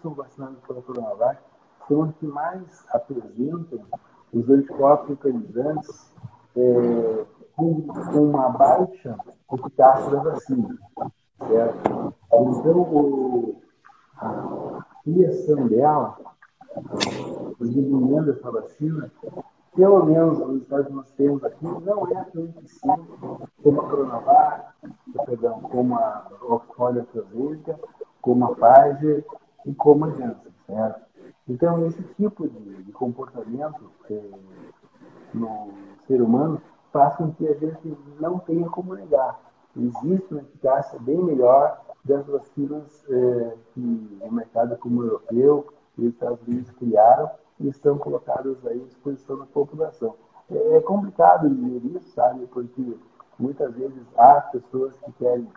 são 0.02 0.14
vacinados 0.14 0.60
pela 0.68 0.82
Coronavac 0.82 1.40
são 1.88 2.02
os 2.02 2.16
que 2.16 2.28
mais 2.28 2.86
apresentam 2.92 3.80
os 4.34 4.50
anticorpos 4.50 5.10
neutralizantes 5.10 6.14
é, 6.56 7.26
com, 7.56 7.82
com, 7.82 8.30
uma 8.30 8.50
baixa 8.50 9.18
eficácia 9.54 10.12
da 10.12 10.24
vacina. 10.24 10.78
Certo? 11.48 12.14
Então, 12.28 12.82
o, 12.82 13.62
a 14.18 14.86
criação 15.04 15.68
dela, 15.68 16.18
o 17.60 17.66
desenvolvimento 17.66 18.26
dessa 18.26 18.52
vacina, 18.52 19.12
pelo 19.76 20.06
menos 20.06 20.40
os 20.40 20.48
resultados 20.48 20.88
que 20.88 20.94
nós 20.94 21.12
temos 21.12 21.44
aqui, 21.44 21.66
não 21.66 22.08
é 22.08 22.24
tão 22.26 22.46
eficiente 22.46 23.08
como 23.64 23.82
a 23.82 23.90
Coronavac, 23.90 24.66
perdão, 25.26 25.62
como 25.62 25.96
a 25.96 26.28
Oxford 26.42 27.00
AstraZeneca, 27.00 27.80
como 28.22 28.46
a 28.46 28.56
Pfizer 28.56 29.26
e 29.68 29.76
como 29.76 30.06
a 30.06 30.10
Janssen, 30.12 30.54
certo? 30.66 31.02
Então, 31.48 31.86
esse 31.86 32.02
tipo 32.16 32.48
de, 32.48 32.84
de 32.84 32.92
comportamento 32.92 33.92
é, 34.10 34.22
no 35.34 35.70
ser 36.08 36.22
humano 36.22 36.62
faz 36.92 37.16
com 37.16 37.32
que 37.34 37.48
a 37.48 37.54
gente 37.54 37.98
não 38.20 38.40
tenha 38.40 38.68
como 38.70 38.96
negar. 38.96 39.40
Existe 39.76 40.34
uma 40.34 40.42
eficácia 40.42 40.98
bem 41.00 41.18
melhor 41.18 41.82
das 42.04 42.26
vacinas 42.26 43.06
é, 43.10 43.54
que 43.74 44.18
o 44.22 44.32
mercado 44.32 44.78
como 44.78 45.02
o 45.02 45.06
europeu 45.06 45.68
e 45.98 46.08
os 46.08 46.14
Estados 46.14 46.40
Unidos 46.48 46.72
criaram 46.72 47.30
e 47.60 47.68
estão 47.68 47.98
colocadas 47.98 48.66
aí 48.66 48.82
à 48.82 48.86
disposição 48.86 49.38
da 49.38 49.46
população. 49.46 50.16
É, 50.50 50.78
é 50.78 50.82
complicado 50.82 51.50
dizer 51.50 51.98
isso, 51.98 52.10
sabe? 52.12 52.46
Porque 52.48 52.98
muitas 53.38 53.74
vezes 53.76 54.02
há 54.18 54.42
pessoas 54.42 54.96
que 55.04 55.12
querem 55.14 55.48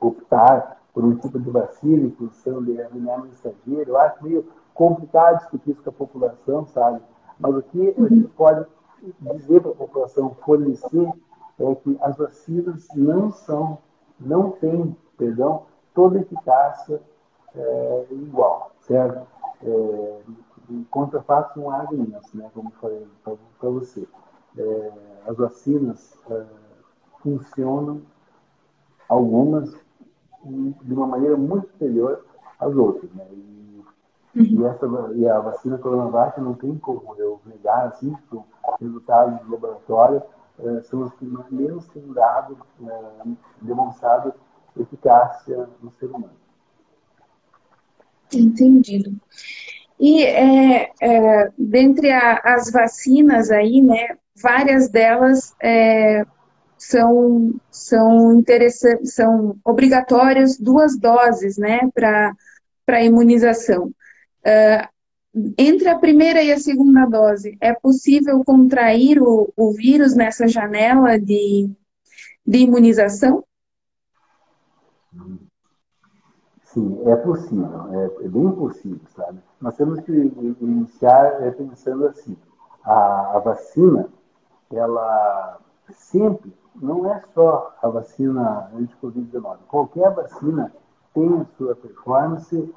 optar 0.00 0.81
por 0.92 1.04
um 1.04 1.16
tipo 1.16 1.38
de 1.38 1.50
vacina 1.50 2.06
em 2.06 2.10
função 2.10 2.62
de 2.62 2.72
RNA 2.72 3.18
mensageiro. 3.18 3.90
Eu 3.90 3.98
acho 3.98 4.22
meio 4.22 4.46
complicado 4.74 5.38
discutir 5.38 5.70
isso 5.70 5.82
com 5.82 5.90
a 5.90 5.92
população, 5.92 6.66
sabe? 6.66 7.00
Mas 7.38 7.56
o 7.56 7.62
que 7.62 7.94
a 7.98 8.08
gente 8.08 8.28
pode 8.28 8.66
dizer 9.20 9.60
para 9.60 9.72
a 9.72 9.74
população, 9.74 10.36
fornecer, 10.44 11.12
é 11.58 11.74
que 11.76 11.98
as 12.00 12.16
vacinas 12.16 12.88
não 12.94 13.30
são, 13.30 13.78
não 14.18 14.50
têm, 14.52 14.96
perdão, 15.16 15.64
toda 15.94 16.18
eficácia 16.18 17.00
é, 17.54 18.06
igual, 18.10 18.72
certo? 18.80 19.26
É, 19.62 20.20
em 20.70 20.84
contrafato 20.84 21.58
não 21.58 21.70
há 21.70 21.86
né, 21.92 22.50
como 22.54 22.70
falei 22.80 23.06
para 23.24 23.70
você. 23.70 24.06
É, 24.56 24.92
as 25.26 25.36
vacinas 25.36 26.16
é, 26.30 26.44
funcionam, 27.22 28.02
algumas, 29.08 29.74
de 30.44 30.94
uma 30.94 31.06
maneira 31.06 31.36
muito 31.36 31.68
superior 31.68 32.24
às 32.58 32.74
outras. 32.74 33.10
Né? 33.12 33.24
E, 33.32 33.84
uhum. 34.36 34.44
e, 34.60 34.64
essa, 34.64 34.86
e 35.14 35.28
a 35.28 35.40
vacina 35.40 35.78
Coronavac 35.78 36.40
não 36.40 36.54
tem 36.54 36.76
como 36.78 37.14
eu 37.18 37.40
negar, 37.46 37.86
assim, 37.86 38.16
os 38.30 38.42
resultados 38.80 39.40
do 39.40 39.52
laboratório 39.52 40.22
é, 40.58 40.80
são 40.82 41.02
os 41.02 41.12
que 41.14 41.24
menos 41.50 41.86
têm 41.88 42.12
dado, 42.12 42.58
é, 42.86 43.28
demonstrado 43.60 44.34
eficácia 44.76 45.68
no 45.82 45.90
ser 45.92 46.06
humano. 46.06 46.30
Entendido. 48.32 49.12
E 50.00 50.24
é, 50.24 50.90
é, 51.00 51.52
dentre 51.58 52.10
a, 52.10 52.40
as 52.44 52.70
vacinas 52.70 53.50
aí, 53.50 53.80
né, 53.82 54.16
várias 54.42 54.88
delas 54.88 55.54
é, 55.62 56.24
são, 56.82 57.54
são 57.70 58.42
são 59.04 59.56
obrigatórias 59.64 60.58
duas 60.58 60.98
doses, 60.98 61.56
né, 61.56 61.80
para 61.94 63.04
imunização. 63.04 63.92
Uh, 64.44 64.88
entre 65.56 65.88
a 65.88 65.98
primeira 65.98 66.42
e 66.42 66.52
a 66.52 66.58
segunda 66.58 67.06
dose, 67.06 67.56
é 67.60 67.72
possível 67.72 68.42
contrair 68.44 69.22
o, 69.22 69.52
o 69.56 69.72
vírus 69.72 70.14
nessa 70.14 70.48
janela 70.48 71.18
de, 71.18 71.70
de 72.44 72.58
imunização? 72.58 73.44
Sim, 76.64 77.00
é 77.06 77.16
possível, 77.16 77.94
é, 77.94 78.24
é 78.24 78.28
bem 78.28 78.50
possível, 78.50 79.00
sabe? 79.14 79.38
Nós 79.60 79.76
temos 79.76 80.00
que 80.00 80.12
iniciar 80.60 81.42
é, 81.44 81.50
pensando 81.52 82.08
assim, 82.08 82.36
a, 82.84 83.36
a 83.36 83.38
vacina, 83.38 84.08
ela 84.70 85.60
sempre 85.92 86.52
não 86.74 87.10
é 87.10 87.20
só 87.34 87.74
a 87.82 87.88
vacina 87.88 88.70
anti-Covid-19. 88.74 89.56
Qualquer 89.68 90.10
vacina 90.14 90.72
tem 91.14 91.40
a 91.40 91.44
sua 91.56 91.74
performance 91.74 92.74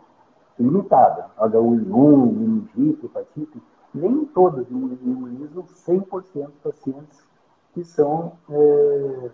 limitada. 0.59 1.29
H1N1, 1.37 2.33
meningite, 2.33 3.05
hepatite, 3.05 3.61
nem 3.93 4.25
todas 4.25 4.69
imunizam 4.69 5.63
100% 5.63 6.47
dos 6.47 6.55
pacientes 6.63 7.25
que 7.73 7.83
são, 7.83 8.33
é, 8.49 9.29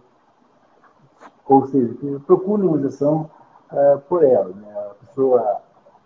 ou 1.47 1.67
seja, 1.67 1.93
que 1.95 2.19
procuram 2.19 2.65
imunização 2.65 3.29
é, 3.71 3.97
por 3.97 4.23
ela. 4.23 4.49
Né? 4.49 4.71
A 4.91 5.05
pessoa 5.05 5.61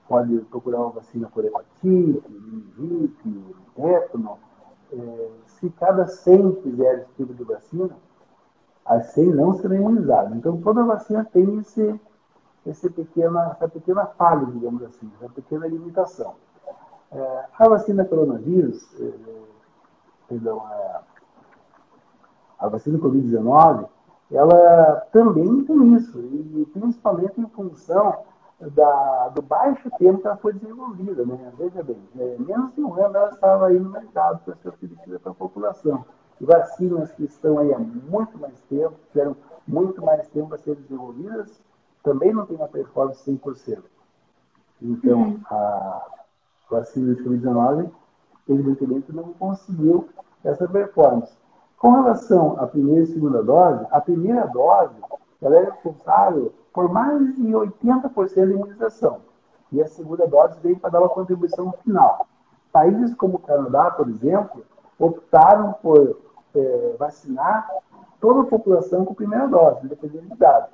pode 0.07 0.37
procurar 0.49 0.79
uma 0.79 0.91
vacina 0.91 1.29
por 1.29 1.43
hepatite, 1.43 2.23
meningite, 2.29 3.55
tétano. 3.75 4.37
É, 4.93 5.29
se 5.45 5.69
cada 5.71 6.07
100 6.07 6.61
fizer 6.61 6.99
esse 6.99 7.13
tipo 7.17 7.33
de 7.33 7.43
vacina, 7.43 7.89
as 8.85 9.07
100 9.13 9.33
não 9.33 9.53
serão 9.53 9.75
imunizadas. 9.75 10.31
Então, 10.33 10.61
toda 10.61 10.83
vacina 10.83 11.25
tem 11.25 11.57
esse, 11.59 11.99
esse 12.65 12.89
pequena, 12.89 13.51
essa 13.51 13.67
pequena 13.67 14.05
falha, 14.05 14.45
digamos 14.45 14.83
assim, 14.83 15.11
essa 15.19 15.31
pequena 15.33 15.67
limitação. 15.67 16.35
É, 17.11 17.45
a 17.57 17.67
vacina 17.67 18.05
coronavírus, 18.05 18.87
é, 18.99 19.11
perdão, 20.27 20.59
a, 20.59 21.01
a 22.59 22.67
vacina 22.69 22.99
Covid-19, 22.99 23.87
ela 24.31 25.07
também 25.11 25.63
tem 25.65 25.93
isso, 25.95 26.19
e 26.19 26.67
principalmente 26.73 27.39
em 27.39 27.47
função 27.47 28.23
da, 28.59 29.29
do 29.29 29.41
baixo 29.41 29.89
tempo 29.97 30.19
que 30.19 30.27
ela 30.27 30.37
foi 30.37 30.53
desenvolvida. 30.53 31.25
Né? 31.25 31.51
Veja 31.57 31.83
bem, 31.83 31.97
é, 32.17 32.35
menos 32.39 32.73
de 32.73 32.81
um 32.81 32.93
ano 32.93 33.15
ela 33.17 33.29
estava 33.29 33.67
aí 33.67 33.79
no 33.79 33.89
mercado 33.89 34.39
para 34.43 34.55
ser 34.55 34.69
oferecida 34.69 35.19
para 35.19 35.31
a 35.31 35.35
população 35.35 36.05
vacinas 36.39 37.11
que 37.11 37.23
estão 37.23 37.57
aí 37.57 37.73
há 37.73 37.79
muito 37.79 38.37
mais 38.37 38.59
tempo, 38.69 38.93
tiveram 39.11 39.35
muito 39.67 40.03
mais 40.03 40.27
tempo 40.29 40.53
a 40.53 40.57
ser 40.57 40.75
desenvolvidas, 40.75 41.61
também 42.03 42.33
não 42.33 42.45
tem 42.45 42.55
uma 42.55 42.67
performance 42.67 43.29
100%. 43.29 43.79
Então, 44.81 45.19
uhum. 45.19 45.39
a 45.49 46.05
vacina 46.69 47.15
de 47.15 47.23
Covid-19, 47.23 47.89
evidentemente, 48.49 49.11
não 49.11 49.33
conseguiu 49.33 50.09
essa 50.43 50.67
performance. 50.67 51.35
Com 51.77 51.91
relação 51.91 52.59
à 52.59 52.67
primeira 52.67 53.03
e 53.03 53.07
segunda 53.07 53.43
dose, 53.43 53.85
a 53.91 54.01
primeira 54.01 54.45
dose 54.47 54.95
ela 55.41 55.55
é 55.55 55.65
responsável 55.65 56.53
por 56.73 56.91
mais 56.91 57.35
de 57.35 57.43
80% 57.43 58.35
da 58.35 58.53
imunização. 58.53 59.21
e 59.71 59.81
a 59.81 59.87
segunda 59.87 60.27
dose 60.27 60.59
veio 60.61 60.77
para 60.77 60.91
dar 60.91 60.99
uma 60.99 61.09
contribuição 61.09 61.73
final. 61.83 62.27
Países 62.71 63.13
como 63.15 63.35
o 63.35 63.39
Canadá, 63.39 63.91
por 63.91 64.07
exemplo, 64.07 64.63
optaram 64.99 65.73
por 65.81 66.24
é, 66.55 66.95
vacinar 66.97 67.69
toda 68.19 68.41
a 68.41 68.45
população 68.45 69.05
com 69.05 69.13
a 69.13 69.15
primeira 69.15 69.47
dose, 69.47 69.85
independente 69.85 70.27
de 70.27 70.33
idade. 70.33 70.67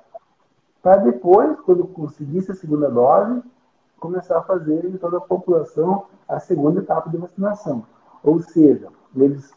Para 0.82 0.98
depois, 0.98 1.60
quando 1.62 1.88
conseguisse 1.88 2.52
a 2.52 2.56
segunda 2.56 2.90
dose, 2.90 3.42
começar 4.00 4.40
a 4.40 4.44
fazer 4.44 4.86
em 4.86 4.98
toda 4.98 5.18
a 5.18 5.22
população 5.22 6.06
a 6.28 6.40
segunda 6.40 6.80
etapa 6.80 7.10
de 7.10 7.18
vacinação. 7.18 7.86
Ou 8.24 8.40
seja, 8.40 8.88
eles 9.16 9.54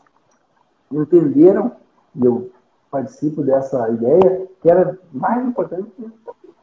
entenderam, 0.91 1.73
e 2.15 2.25
eu 2.25 2.51
participo 2.91 3.43
dessa 3.43 3.89
ideia, 3.91 4.47
que 4.61 4.71
era 4.71 4.99
mais 5.13 5.47
importante 5.47 5.91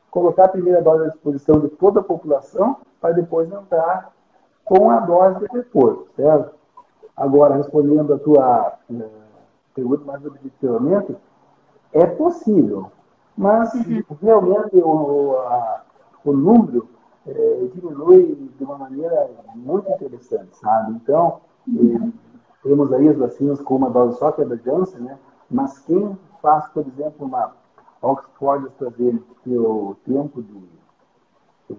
colocar 0.10 0.46
a 0.46 0.50
primeira 0.50 0.82
dose 0.82 1.06
à 1.06 1.08
disposição 1.08 1.60
de 1.60 1.70
toda 1.70 2.02
a 2.02 2.04
população 2.04 2.78
para 3.00 3.14
depois 3.14 3.52
entrar 3.52 4.12
com 4.64 4.92
a 4.92 5.00
dose 5.00 5.40
de 5.40 5.46
reforço, 5.48 6.08
certo? 6.16 6.54
Agora, 7.16 7.56
respondendo 7.56 8.14
a 8.14 8.20
tua 8.20 8.78
pergunta 9.74 10.04
mais 10.06 10.26
objetivamente, 10.26 11.16
é 11.94 12.06
possível, 12.06 12.92
mas 13.38 13.74
uhum. 13.74 14.04
realmente 14.22 14.78
o, 14.78 15.38
a, 15.38 15.84
o 16.26 16.32
número 16.32 16.88
é, 17.28 17.68
diminui 17.74 18.50
de 18.58 18.64
uma 18.64 18.78
maneira 18.78 19.30
muito 19.56 19.90
interessante, 19.92 20.56
sabe? 20.58 20.94
Então, 20.94 21.42
uhum. 21.68 22.12
temos 22.64 22.92
aí 22.94 23.10
as 23.10 23.18
vacinas 23.18 23.62
com 23.62 23.76
uma 23.76 23.90
dose 23.90 24.18
só, 24.18 24.32
que 24.32 24.42
é 24.42 24.46
da 24.46 24.56
Janssen, 24.56 25.02
né? 25.02 25.18
Mas 25.50 25.80
quem 25.80 26.18
faz, 26.42 26.68
por 26.70 26.86
exemplo, 26.88 27.26
uma 27.26 27.54
Oxford 28.02 28.68
AstraZeneca, 28.68 29.26
que 29.44 29.58
o 29.58 29.96
tempo 30.06 30.42
de 30.42 30.70
eh, 31.70 31.76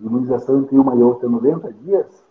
imunização 0.00 0.60
entre 0.60 0.76
uma 0.76 0.94
e 0.96 1.02
outra 1.02 1.28
é 1.28 1.30
90 1.30 1.72
dias, 1.74 2.24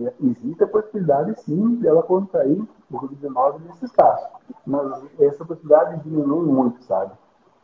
é, 0.00 0.12
existe 0.22 0.62
a 0.62 0.66
possibilidade, 0.66 1.40
sim, 1.40 1.76
dela 1.76 2.02
contrair 2.02 2.62
o 2.90 2.98
Covid-19 2.98 3.60
nesse 3.66 3.84
espaço. 3.84 4.28
Mas 4.66 5.02
essa 5.20 5.44
possibilidade 5.44 6.02
diminui 6.02 6.46
muito, 6.46 6.82
sabe? 6.84 7.12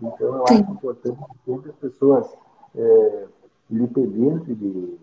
Então, 0.00 0.37
eu 0.37 0.47
sim. 0.47 0.62
acho 0.62 0.73
importante 0.73 1.19
que 1.19 1.50
sempre 1.50 1.71
as 1.71 1.76
pessoas, 1.76 2.37
é, 2.75 3.26
independente 3.71 4.54
de, 4.54 4.99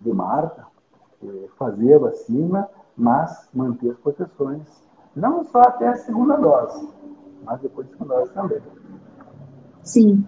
de 0.00 0.12
marca, 0.12 0.66
é, 1.22 1.48
fazer 1.58 1.94
a 1.94 1.98
vacina, 1.98 2.68
mas 2.96 3.48
manter 3.52 3.90
as 3.90 3.98
proteções. 3.98 4.62
Não 5.14 5.44
só 5.44 5.60
até 5.60 5.88
a 5.88 5.96
segunda 5.96 6.36
dose, 6.36 6.88
mas 7.44 7.60
depois 7.60 7.86
de 7.88 8.04
nós 8.04 8.30
também. 8.30 8.60
Sim. 9.82 10.26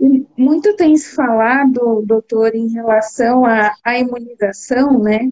E 0.00 0.26
muito 0.36 0.74
tem 0.76 0.96
se 0.96 1.14
falado, 1.14 2.02
doutor, 2.04 2.54
em 2.54 2.68
relação 2.68 3.44
à, 3.46 3.72
à 3.84 3.98
imunização, 3.98 4.98
né? 4.98 5.30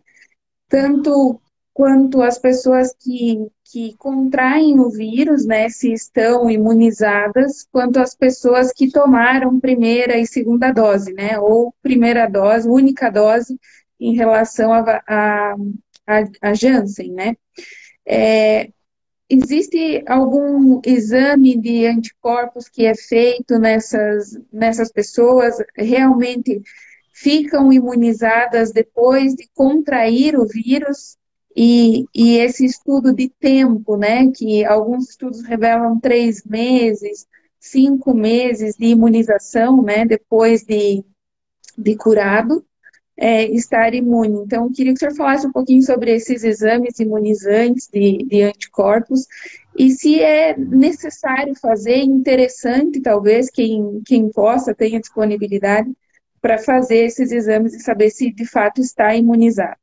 Tanto 0.69 1.41
quanto 1.73 2.23
as 2.23 2.39
pessoas 2.39 2.95
que, 2.99 3.47
que 3.65 3.97
contraem 3.97 4.79
o 4.79 4.91
vírus, 4.91 5.47
né, 5.47 5.69
se 5.69 5.93
estão 5.93 6.51
imunizadas, 6.51 7.67
quanto 7.73 7.99
as 7.99 8.15
pessoas 8.15 8.73
que 8.73 8.91
tomaram 8.91 9.61
primeira 9.61 10.19
e 10.19 10.27
segunda 10.27 10.73
dose, 10.73 11.13
né, 11.13 11.39
ou 11.39 11.75
primeira 11.83 12.27
dose, 12.27 12.69
única 12.69 13.11
dose 13.11 13.59
em 13.99 14.15
relação 14.15 14.73
a, 14.73 15.03
a, 15.07 15.55
a, 16.07 16.25
a 16.43 16.55
Janssen, 16.55 17.13
né. 17.13 17.37
É, 18.07 18.71
Existe 19.33 20.03
algum 20.09 20.81
exame 20.85 21.57
de 21.57 21.87
anticorpos 21.87 22.69
que 22.69 22.85
é 22.85 22.97
feito 22.97 23.61
nessas, 23.61 24.37
nessas 24.53 24.91
pessoas? 24.91 25.55
Realmente 25.77 26.61
ficam 27.15 27.73
imunizadas 27.73 28.73
depois 28.73 29.37
de 29.37 29.49
contrair 29.55 30.37
o 30.37 30.49
vírus? 30.49 31.17
E, 31.57 32.07
e 32.15 32.39
esse 32.39 32.65
estudo 32.65 33.13
de 33.13 33.29
tempo, 33.29 33.97
né, 33.97 34.31
que 34.31 34.65
alguns 34.65 35.11
estudos 35.11 35.43
revelam 35.43 35.99
três 35.99 36.45
meses, 36.45 37.27
cinco 37.59 38.15
meses 38.15 38.77
de 38.77 38.87
imunização, 38.87 39.83
né, 39.83 40.05
depois 40.05 40.63
de, 40.63 41.05
de 41.77 41.97
curado, 41.97 42.65
é, 43.17 43.45
estar 43.51 43.93
imune. 43.95 44.43
Então, 44.45 44.73
queria 44.73 44.93
que 44.93 44.97
o 44.97 45.01
senhor 45.01 45.15
falasse 45.15 45.47
um 45.47 45.53
pouquinho 45.53 45.83
sobre 45.83 46.15
esses 46.15 46.43
exames 46.43 46.99
imunizantes 46.99 47.87
de, 47.93 48.25
de 48.25 48.43
anticorpos 48.43 49.27
e 49.77 49.91
se 49.91 50.23
é 50.23 50.57
necessário 50.57 51.55
fazer, 51.55 51.99
interessante 51.99 53.01
talvez, 53.01 53.51
quem, 53.51 54.03
quem 54.07 54.31
possa, 54.31 54.75
tenha 54.75 55.01
disponibilidade 55.01 55.93
para 56.41 56.59
fazer 56.59 57.05
esses 57.05 57.31
exames 57.31 57.75
e 57.75 57.81
saber 57.81 58.11
se 58.11 58.33
de 58.33 58.47
fato 58.47 58.81
está 58.81 59.15
imunizado. 59.15 59.79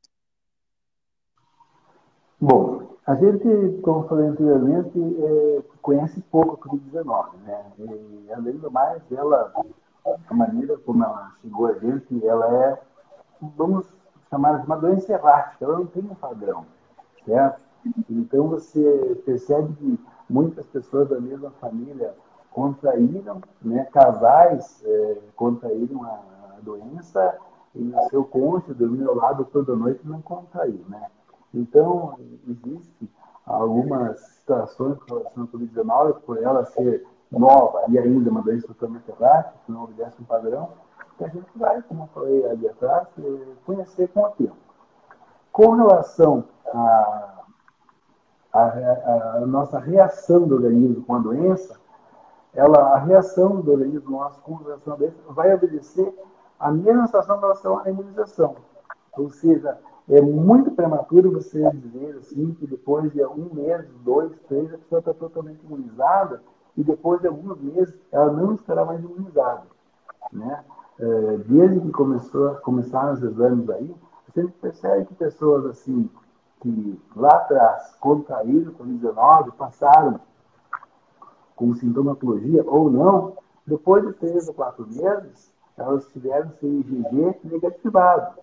Bom, 2.40 2.82
a 3.04 3.14
gente, 3.16 3.80
como 3.82 4.06
falei 4.06 4.28
anteriormente, 4.28 4.92
é, 4.96 5.62
conhece 5.82 6.20
pouco 6.30 6.54
a 6.54 6.68
Covid-19, 6.68 7.26
né? 7.44 7.72
E, 7.78 8.32
além 8.32 8.56
do 8.58 8.70
mais, 8.70 9.02
ela, 9.10 9.52
a 10.28 10.34
maneira 10.34 10.76
como 10.78 11.02
ela 11.02 11.32
chegou 11.40 11.66
a 11.66 11.74
gente, 11.74 12.24
ela 12.26 12.46
é 12.54 12.80
vamos 13.56 13.86
chamar 14.30 14.60
de 14.60 14.66
uma 14.66 14.76
doença 14.76 15.12
errática, 15.12 15.64
ela 15.64 15.78
não 15.78 15.86
tem 15.86 16.02
um 16.02 16.14
padrão, 16.14 16.64
certo? 17.24 17.62
Então 18.10 18.48
você 18.48 19.20
percebe 19.24 19.72
que 19.74 20.00
muitas 20.28 20.66
pessoas 20.66 21.08
da 21.08 21.20
mesma 21.20 21.50
família 21.60 22.14
contraíram, 22.50 23.40
né, 23.62 23.84
casais 23.92 24.82
é, 24.84 25.18
contraíram 25.36 26.04
a, 26.04 26.08
a, 26.56 26.60
doença 26.62 27.38
e 27.74 27.92
o 27.94 28.08
seu 28.10 28.24
cônjuge 28.24 28.74
dormiu 28.74 29.10
ao 29.10 29.16
lado 29.16 29.44
toda 29.44 29.76
noite 29.76 30.00
não 30.04 30.20
contraiu, 30.20 30.84
né? 30.88 31.08
Então, 31.54 32.16
existe 32.46 33.10
algumas 33.46 34.20
situações 34.20 34.98
com 34.98 35.16
relação 35.16 35.44
à 35.44 35.46
Covid-19, 35.46 36.20
por 36.20 36.42
ela 36.42 36.64
ser 36.66 37.06
nova 37.30 37.84
e 37.88 37.98
ainda 37.98 38.30
uma 38.30 38.42
doença 38.42 38.66
totalmente 38.68 39.08
errática, 39.10 39.54
se 39.64 39.72
não 39.72 39.82
houvesse 39.82 40.20
um 40.20 40.24
padrão, 40.24 40.70
que 41.16 41.24
a 41.24 41.28
gente 41.28 41.48
vai, 41.56 41.82
como 41.82 42.04
eu 42.04 42.06
falei 42.08 42.46
ali 42.46 42.68
atrás, 42.68 43.08
eh, 43.18 43.54
conhecer 43.66 44.08
com 44.08 44.20
o 44.20 44.30
tempo. 44.30 44.56
Com 45.52 45.74
relação 45.74 46.44
à 46.72 47.38
a, 48.52 48.60
a, 48.60 49.36
a, 49.36 49.46
nossa 49.46 49.78
reação 49.78 50.46
do 50.46 50.54
organismo 50.54 51.04
com 51.04 51.14
a 51.14 51.18
doença, 51.18 51.78
ela, 52.54 52.94
a 52.94 52.98
reação 52.98 53.60
do 53.60 53.72
organismo 53.72 54.10
nosso 54.10 54.40
com 54.40 54.54
relação 54.54 54.94
à 54.94 54.96
doença 54.96 55.16
vai 55.28 55.54
obedecer 55.54 56.14
a 56.58 56.72
mesma 56.72 57.06
situação 57.06 57.36
em 57.36 57.40
relação 57.40 57.78
à 57.78 57.90
imunização. 57.90 58.56
Ou 59.16 59.30
seja, 59.30 59.78
é 60.08 60.20
muito 60.20 60.70
prematuro 60.70 61.32
você 61.32 61.70
dizer 61.70 62.16
assim 62.16 62.52
que 62.54 62.66
depois 62.66 63.12
de 63.12 63.24
um 63.24 63.50
mês, 63.52 63.84
dois, 64.04 64.32
três, 64.48 64.72
a 64.72 64.78
pessoa 64.78 65.00
está 65.00 65.14
totalmente 65.14 65.64
imunizada 65.64 66.42
e 66.76 66.82
depois 66.82 67.20
de 67.20 67.28
alguns 67.28 67.60
meses 67.60 67.94
ela 68.10 68.32
não 68.32 68.54
estará 68.54 68.84
mais 68.84 69.02
imunizada. 69.02 69.64
Né? 70.32 70.64
É, 70.98 71.36
desde 71.46 71.80
que 71.80 71.90
começou, 71.90 72.54
começaram 72.56 73.12
os 73.12 73.22
exames 73.22 73.68
aí, 73.70 73.94
gente 74.40 74.52
percebe 74.60 75.06
que 75.06 75.14
pessoas 75.14 75.66
assim, 75.66 76.08
que 76.60 77.00
lá 77.16 77.28
atrás 77.28 77.94
contraíram 78.00 78.72
Covid-19, 78.72 79.52
passaram 79.52 80.20
com 81.56 81.74
sintomatologia 81.74 82.64
ou 82.66 82.90
não, 82.90 83.36
depois 83.66 84.06
de 84.06 84.12
três 84.14 84.48
ou 84.48 84.54
quatro 84.54 84.86
meses, 84.86 85.52
elas 85.76 86.06
tiveram 86.08 86.50
seu 86.52 86.68
IgG 86.68 87.40
negativado, 87.44 88.40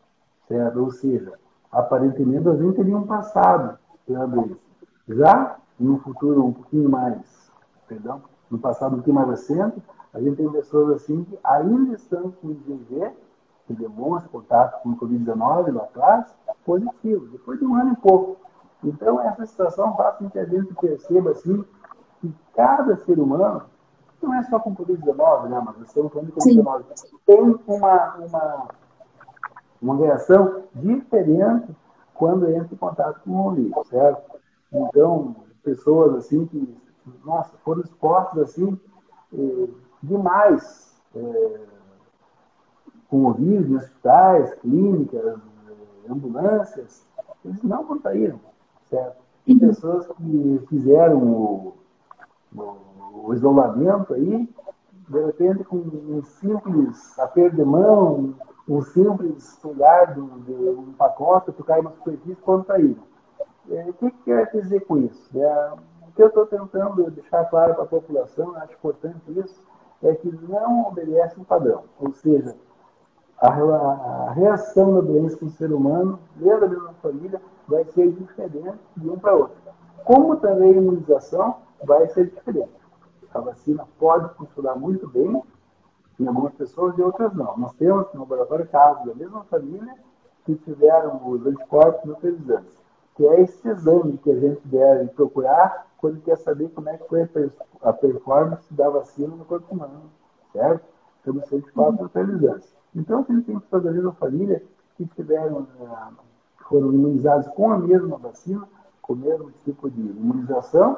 certo? 0.48 0.80
Ou 0.80 0.92
seja, 0.92 1.34
aparentemente 1.76 2.48
elas 2.48 2.60
nem 2.60 2.72
teriam 2.72 3.04
passado 3.04 3.78
pela 4.08 4.26
doença. 4.26 4.56
Já 5.10 5.58
no 5.78 6.00
futuro 6.00 6.46
um 6.46 6.54
pouquinho 6.54 6.90
mais, 6.90 7.52
perdão, 7.88 8.24
no 8.50 8.58
passado 8.58 8.94
um 8.94 8.96
pouquinho 8.96 9.16
mais 9.16 9.30
recente, 9.30 9.84
a 10.14 10.22
gente 10.22 10.38
tem 10.38 10.50
pessoas 10.50 10.96
assim 10.96 11.26
que 11.26 11.38
ainda 11.44 11.94
estão 11.94 12.32
com 12.32 12.52
IgG, 12.52 13.12
que 13.68 13.74
demonstra 13.74 14.30
contato 14.30 14.82
com 14.82 14.92
o 14.92 14.98
Covid-19 14.98 15.74
lá 15.74 15.84
atrás, 15.84 16.34
positivo, 16.66 17.28
depois 17.28 17.60
de 17.60 17.66
um 17.66 17.76
ano 17.76 17.92
e 17.92 17.96
pouco. 17.98 18.38
Então, 18.82 19.20
essa 19.20 19.46
situação 19.46 19.96
faz 19.98 20.16
com 20.18 20.30
que 20.30 20.40
a 20.40 20.46
gente 20.46 20.74
perceba 20.76 21.32
assim, 21.32 21.66
que 22.22 22.34
cada 22.56 22.96
ser 22.98 23.20
humano, 23.20 23.64
não 24.22 24.34
é 24.34 24.44
só 24.44 24.60
com 24.60 24.76
Covid-19, 24.76 25.50
né, 25.50 25.62
mas 25.66 25.82
estamos 25.82 26.14
falando 26.14 26.28
de 26.28 26.34
Covid-19, 26.34 26.84
tem 27.26 27.60
uma, 27.68 28.16
uma, 28.16 28.68
uma 29.86 29.98
reação 29.98 30.64
diferente 30.74 31.68
quando 32.16 32.50
entra 32.50 32.74
em 32.74 32.78
contato 32.78 33.22
com 33.24 33.48
o 33.48 33.52
vírus, 33.52 33.88
certo? 33.88 34.40
Então, 34.74 35.36
pessoas 35.64 36.16
assim 36.16 36.46
que, 36.48 36.76
nossa, 37.24 37.56
foram 37.64 37.82
expostas 37.82 38.50
assim, 38.50 38.80
eh, 39.34 39.68
demais 40.02 40.96
é, 41.16 41.60
com 43.10 43.26
o 43.26 43.34
vírus 43.34 43.70
em 43.70 43.76
hospitais, 43.76 44.56
clínicas, 44.56 45.24
é, 45.24 46.12
ambulâncias, 46.12 47.06
eles 47.44 47.62
não 47.62 47.86
contraíram, 47.86 48.40
certo? 48.90 49.18
E 49.46 49.54
uhum. 49.54 49.60
pessoas 49.60 50.08
que 50.08 50.66
fizeram 50.68 51.18
o, 51.24 51.74
o, 52.56 53.28
o 53.28 53.34
isolamento 53.34 54.16
aí, 54.16 54.50
de 55.08 55.26
repente, 55.26 55.64
com 55.64 55.78
um 55.78 56.24
simples 56.24 57.20
aperto 57.20 57.56
de 57.56 57.64
mão, 57.64 58.34
um 58.68 58.82
simples 58.82 59.64
olhar 59.64 60.14
de 60.14 60.20
um 60.20 60.94
pacote, 60.98 61.52
tu 61.52 61.64
cai 61.64 61.80
uma 61.80 61.92
superfície 61.92 62.42
contra 62.42 62.80
ele. 62.80 63.00
É, 63.70 63.86
o 63.90 63.94
que, 63.94 64.12
que 64.12 64.24
quer 64.26 64.52
dizer 64.52 64.82
com 64.82 64.98
isso? 64.98 65.30
É, 65.38 65.74
o 66.08 66.12
que 66.16 66.24
eu 66.24 66.28
estou 66.28 66.46
tentando 66.46 67.10
deixar 67.12 67.46
claro 67.46 67.76
para 67.76 67.84
a 67.84 67.88
população, 67.88 68.56
acho 68.58 68.74
importante 68.74 69.20
isso, 69.40 69.66
é 70.04 70.14
que 70.16 70.32
não 70.48 70.88
obedece 70.88 71.40
um 71.40 71.44
padrão. 71.44 71.84
Ou 72.00 72.12
seja, 72.14 72.56
a, 73.40 73.50
a 73.50 74.32
reação 74.32 74.96
da 74.96 75.02
doença 75.02 75.38
no 75.42 75.52
ser 75.52 75.72
humano, 75.72 76.20
dentro 76.36 76.62
da 76.62 76.68
mesma 76.68 76.94
família, 77.02 77.42
vai 77.68 77.84
ser 77.86 78.12
diferente 78.12 78.80
de 78.98 79.10
um 79.10 79.18
para 79.18 79.36
outro. 79.36 79.56
Como 80.04 80.36
também 80.38 80.72
a 80.72 80.78
imunização 80.78 81.58
vai 81.84 82.08
ser 82.08 82.30
diferente. 82.30 82.70
A 83.34 83.40
vacina 83.40 83.86
pode 84.00 84.34
funcionar 84.36 84.76
muito 84.76 85.08
bem 85.10 85.44
em 86.20 86.28
algumas 86.28 86.54
pessoas 86.54 86.98
e 86.98 87.02
outras 87.02 87.34
não. 87.34 87.58
Nós 87.58 87.74
temos 87.74 88.08
no 88.14 88.22
laboratório 88.22 88.68
casos 88.68 89.06
da 89.06 89.16
mesma 89.16 89.44
família 89.46 89.94
que 90.46 90.56
tiveram 90.56 91.22
os 91.28 91.46
anticorpos 91.46 92.06
neutralizantes, 92.06 92.78
que 93.16 93.26
é 93.26 93.42
esse 93.42 93.68
exame 93.68 94.18
que 94.20 94.32
a 94.32 94.40
gente 94.40 94.62
deve 94.68 95.08
procurar 95.10 95.88
quando 95.98 96.22
quer 96.22 96.38
saber 96.38 96.70
como 96.70 96.90
é 96.90 96.98
que 96.98 97.08
foi 97.08 97.28
a 97.82 97.94
performance 97.94 98.72
da 98.74 98.90
vacina 98.90 99.36
no 99.36 99.46
corpo 99.46 99.74
humano, 99.74 100.04
certo? 100.54 100.86
Temos 101.24 101.52
anticorpos 101.52 102.00
neutralizantes. 102.00 102.76
Então, 102.96 103.26
a 103.28 103.34
gente 103.34 103.46
tem 103.46 103.60
pessoas 103.60 103.84
da 103.84 103.92
mesma 103.92 104.14
família 104.14 104.64
que 104.96 105.06
tiveram, 105.08 105.68
eh, 105.82 106.14
foram 106.70 106.94
imunizados 106.94 107.48
com 107.50 107.72
a 107.72 107.78
mesma 107.78 108.18
vacina, 108.18 108.68
com 109.02 109.14
o 109.14 109.18
mesmo 109.18 109.52
tipo 109.64 109.90
de 109.90 110.00
imunização, 110.00 110.98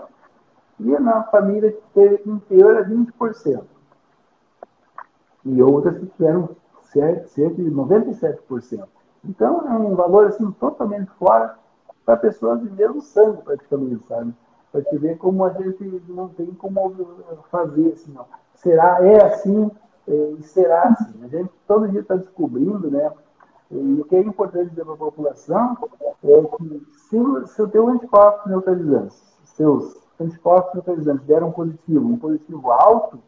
e 0.80 0.92
na 1.00 1.24
família 1.24 1.72
que 1.72 1.82
teve 1.94 2.30
inferior 2.30 2.78
a 2.78 2.82
20%. 2.84 3.77
E 5.48 5.62
outras 5.62 5.98
que 5.98 6.06
tiveram 6.08 6.50
cerca 6.84 7.56
de 7.56 7.72
97%. 7.72 8.88
Então, 9.26 9.68
é 9.68 9.72
um 9.72 9.96
valor 9.96 10.28
assim, 10.28 10.50
totalmente 10.52 11.10
fora 11.12 11.58
para 12.06 12.18
pessoas 12.18 12.62
de 12.62 12.70
mesmo 12.70 13.02
sangue, 13.02 13.42
praticamente, 13.42 14.04
sabe? 14.08 14.34
Para 14.72 14.82
te 14.82 14.98
ver 14.98 15.18
como 15.18 15.44
a 15.44 15.50
gente 15.50 16.02
não 16.08 16.30
tem 16.30 16.48
como 16.54 16.94
fazer 17.50 17.94
assim, 17.94 18.14
ó. 18.18 18.24
Será, 18.54 19.06
é 19.06 19.26
assim, 19.26 19.70
é, 20.08 20.32
e 20.40 20.44
será 20.44 20.84
assim. 20.84 21.24
A 21.24 21.28
gente 21.28 21.50
todo 21.68 21.88
dia 21.90 22.02
está 22.02 22.16
descobrindo, 22.16 22.90
né? 22.90 23.12
E 23.70 24.02
o 24.02 24.06
que 24.06 24.16
é 24.16 24.22
importante 24.22 24.70
dizer 24.70 24.86
para 24.86 24.94
a 24.94 24.98
população 24.98 25.78
é 26.24 26.42
que 26.58 26.88
se, 27.10 27.48
se 27.48 27.62
o 27.62 27.68
teu 27.68 27.88
anticorpo 27.90 28.48
neutralizante, 28.48 29.16
seus 29.44 29.98
anticorpos 30.20 30.74
neutralizantes 30.74 31.26
deram 31.26 31.52
positivo, 31.52 32.08
um 32.08 32.18
positivo 32.18 32.72
alto, 32.72 33.20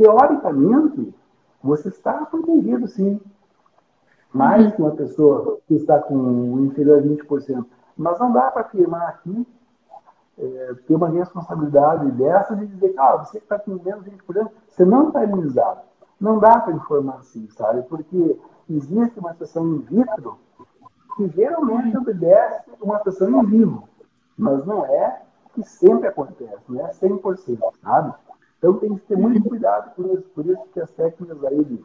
teoricamente, 0.00 1.14
você 1.62 1.90
está 1.90 2.24
protegido, 2.24 2.88
sim. 2.88 3.20
Mais 4.32 4.74
que 4.74 4.80
uma 4.80 4.92
pessoa 4.92 5.58
que 5.68 5.74
está 5.74 5.98
com 5.98 6.60
inferior 6.60 7.00
a 7.00 7.02
20%. 7.02 7.66
Mas 7.98 8.18
não 8.18 8.32
dá 8.32 8.50
para 8.50 8.62
afirmar 8.62 9.08
aqui, 9.08 9.46
é, 10.38 10.74
ter 10.86 10.94
uma 10.94 11.10
responsabilidade 11.10 12.10
dessa 12.12 12.56
de 12.56 12.66
dizer 12.66 12.90
que 12.90 12.98
ah, 12.98 13.16
você 13.16 13.36
está 13.36 13.58
com 13.58 13.72
menos 13.72 14.06
20%, 14.06 14.50
você 14.68 14.84
não 14.86 15.08
está 15.08 15.22
imunizado. 15.22 15.80
Não 16.18 16.38
dá 16.38 16.58
para 16.60 16.72
informar 16.72 17.16
assim, 17.16 17.46
sabe? 17.50 17.82
Porque 17.82 18.38
existe 18.70 19.18
uma 19.18 19.32
situação 19.32 19.66
in 19.66 19.80
vitro 19.80 20.38
que 21.16 21.28
geralmente 21.28 21.96
obedece 21.96 22.70
uma 22.80 22.96
situação 22.98 23.42
em 23.42 23.46
vivo, 23.46 23.86
mas 24.38 24.64
não 24.64 24.86
é 24.86 25.22
que 25.52 25.62
sempre 25.62 26.08
acontece, 26.08 26.62
não 26.68 26.86
é 26.86 26.90
100%, 26.90 27.58
sabe? 27.82 28.14
Então 28.60 28.74
tem 28.74 28.94
que 28.94 29.06
ter 29.06 29.16
muito 29.16 29.48
cuidado 29.48 29.94
com 29.94 30.12
isso, 30.12 30.28
por 30.34 30.44
isso 30.44 30.62
que 30.74 30.80
as 30.80 30.90
técnicas 30.90 31.42
aí, 31.44 31.64
de, 31.64 31.82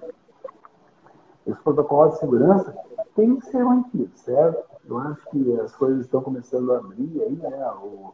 os 1.45 1.57
protocolos 1.59 2.15
de 2.15 2.19
segurança, 2.19 2.77
têm 3.15 3.37
que 3.37 3.45
ser 3.45 3.63
mantidos, 3.63 4.19
certo? 4.19 4.61
Eu 4.85 4.97
acho 4.97 5.29
que 5.29 5.59
as 5.61 5.73
coisas 5.73 6.01
estão 6.01 6.21
começando 6.21 6.73
a 6.73 6.79
abrir 6.79 7.21
aí, 7.21 7.35
né? 7.37 7.71
O, 7.81 8.13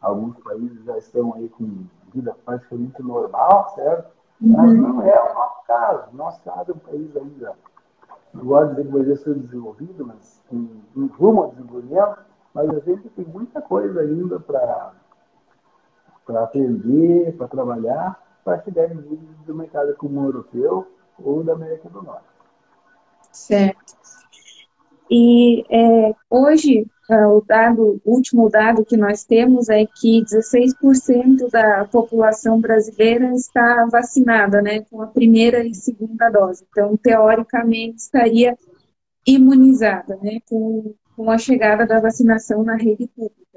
alguns 0.00 0.36
países 0.38 0.84
já 0.84 0.98
estão 0.98 1.34
aí 1.34 1.48
com 1.50 1.84
vida 2.12 2.36
praticamente 2.44 3.00
normal, 3.00 3.72
certo? 3.76 4.10
Mas 4.40 4.72
não 4.72 5.02
é 5.02 5.30
o 5.30 5.34
nosso 5.34 5.66
caso. 5.68 6.10
O 6.12 6.16
nosso 6.16 6.42
caso 6.42 6.72
é 6.72 6.74
um 6.74 6.78
país 6.78 7.16
ainda, 7.16 7.54
não 8.34 8.44
gosto 8.44 8.74
de 8.74 8.82
dizer 8.82 8.86
que 8.88 9.06
vai 9.06 9.16
ser 9.16 9.34
desenvolvido, 9.34 10.06
mas 10.06 10.42
em, 10.50 10.82
em 10.96 11.06
rumo 11.06 11.42
ao 11.42 11.50
desenvolvimento, 11.50 12.18
mas 12.52 12.70
a 12.70 12.80
gente 12.80 13.08
tem 13.10 13.24
muita 13.24 13.62
coisa 13.62 14.00
ainda 14.00 14.40
para 14.40 14.94
aprender, 16.36 17.32
para 17.36 17.48
trabalhar, 17.48 18.20
para 18.44 18.62
chegar 18.62 18.90
em 18.90 18.94
níveis 18.94 19.38
do 19.46 19.54
mercado 19.54 19.94
comum 19.96 20.24
europeu 20.24 20.86
ou 21.22 21.44
da 21.44 21.52
América 21.52 21.88
do 21.88 22.02
Norte. 22.02 22.24
Certo. 23.32 23.94
E 25.10 25.64
é, 25.68 26.14
hoje, 26.30 26.86
é, 27.10 27.26
o 27.26 27.40
dado, 27.40 28.00
o 28.04 28.14
último 28.14 28.48
dado 28.48 28.84
que 28.84 28.96
nós 28.96 29.24
temos 29.24 29.68
é 29.68 29.84
que 29.84 30.22
16% 30.24 31.50
da 31.50 31.84
população 31.84 32.60
brasileira 32.60 33.32
está 33.32 33.86
vacinada, 33.90 34.62
né, 34.62 34.82
com 34.82 35.02
a 35.02 35.08
primeira 35.08 35.64
e 35.64 35.74
segunda 35.74 36.30
dose. 36.30 36.64
Então, 36.70 36.96
teoricamente, 36.96 37.96
estaria 37.96 38.56
imunizada, 39.26 40.16
né, 40.22 40.38
com 40.48 40.94
com 41.20 41.30
a 41.30 41.36
chegada 41.36 41.86
da 41.86 42.00
vacinação 42.00 42.64
na 42.64 42.76
rede 42.76 43.06
pública. 43.08 43.49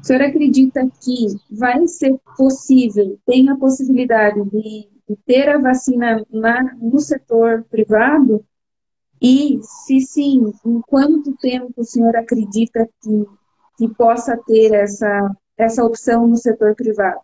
O 0.00 0.06
senhor 0.06 0.22
acredita 0.22 0.88
que 1.00 1.26
vai 1.50 1.86
ser 1.88 2.16
possível, 2.36 3.18
tem 3.26 3.48
a 3.48 3.56
possibilidade 3.56 4.40
de, 4.50 4.88
ter 5.24 5.48
a 5.48 5.58
vacina 5.58 6.24
na, 6.30 6.74
no 6.74 6.98
setor 6.98 7.64
privado? 7.70 8.44
E, 9.20 9.58
se 9.62 10.00
sim, 10.00 10.52
em 10.64 10.80
quanto 10.82 11.36
tempo 11.36 11.72
o 11.76 11.84
senhor 11.84 12.14
acredita 12.16 12.88
que, 13.00 13.26
que 13.78 13.88
possa 13.94 14.36
ter 14.46 14.74
essa, 14.74 15.34
essa 15.56 15.84
opção 15.84 16.26
no 16.26 16.36
setor 16.36 16.74
privado? 16.74 17.20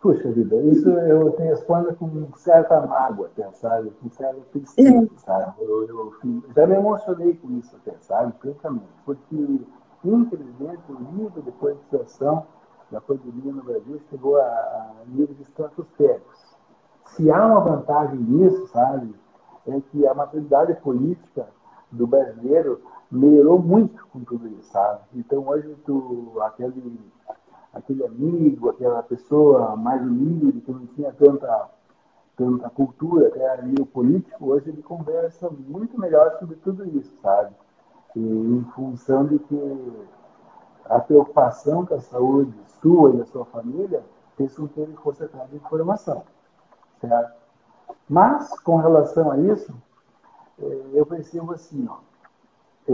Puxa 0.00 0.30
vida, 0.32 0.56
isso 0.62 0.88
eu 0.88 1.30
te 1.32 1.42
respondo 1.42 1.94
com 1.94 2.34
certa 2.34 2.80
mágoa, 2.86 3.30
sabe? 3.52 3.90
Com 4.02 4.08
certa 4.08 4.40
tristeza, 4.50 5.10
sabe? 5.18 5.52
Eu, 5.60 5.86
eu, 5.86 6.14
já 6.56 6.66
me 6.66 6.74
emocionei 6.76 7.34
com 7.34 7.50
isso, 7.58 7.76
sabe? 8.00 8.32
Francamente. 8.40 8.88
Porque, 9.04 9.60
infelizmente, 10.02 10.82
o 10.88 10.98
nível 11.12 11.42
de 11.42 11.50
politização 11.52 12.46
da 12.90 12.98
pandemia 12.98 13.52
no 13.52 13.62
Brasil 13.62 14.00
chegou 14.08 14.40
a, 14.40 14.42
a 14.42 14.94
níveis 15.06 15.38
estratosféricos. 15.40 16.56
Se 17.04 17.30
há 17.30 17.44
uma 17.44 17.60
vantagem 17.60 18.18
nisso, 18.18 18.68
sabe? 18.68 19.14
É 19.66 19.80
que 19.92 20.06
a 20.06 20.14
maturidade 20.14 20.74
política 20.76 21.46
do 21.92 22.06
brasileiro 22.06 22.80
melhorou 23.10 23.58
muito 23.58 24.06
com 24.06 24.20
tudo 24.20 24.48
isso, 24.48 24.72
sabe? 24.72 25.00
Então, 25.14 25.46
hoje, 25.46 25.76
tu, 25.84 26.40
aquele 26.40 26.98
aquele 27.72 28.04
amigo, 28.04 28.68
aquela 28.68 29.02
pessoa 29.02 29.76
mais 29.76 30.02
humilde, 30.02 30.60
que 30.60 30.72
não 30.72 30.86
tinha 30.88 31.12
tanta, 31.12 31.70
tanta 32.36 32.68
cultura, 32.70 33.28
até 33.28 33.48
ali 33.50 33.74
o 33.80 33.86
político, 33.86 34.46
hoje 34.46 34.70
ele 34.70 34.82
conversa 34.82 35.48
muito 35.50 35.98
melhor 35.98 36.36
sobre 36.38 36.56
tudo 36.56 36.84
isso, 36.96 37.12
sabe? 37.22 37.54
E, 38.16 38.20
em 38.20 38.64
função 38.74 39.26
de 39.26 39.38
que 39.38 39.92
a 40.86 40.98
preocupação 40.98 41.86
com 41.86 41.94
a 41.94 42.00
saúde 42.00 42.52
sua 42.80 43.10
e 43.10 43.18
da 43.18 43.24
sua 43.26 43.44
família 43.44 44.02
fez 44.36 44.56
com 44.56 44.66
que 44.66 44.80
ele 44.80 44.96
fosse 44.96 45.22
atrás 45.22 45.48
de 45.50 45.56
informação, 45.56 46.24
certo? 47.00 47.38
Mas, 48.08 48.58
com 48.60 48.76
relação 48.78 49.30
a 49.30 49.38
isso, 49.38 49.72
é, 50.60 50.90
eu 50.94 51.06
percebo 51.06 51.52
assim, 51.52 51.88
ó, 51.88 51.98
é, 52.88 52.92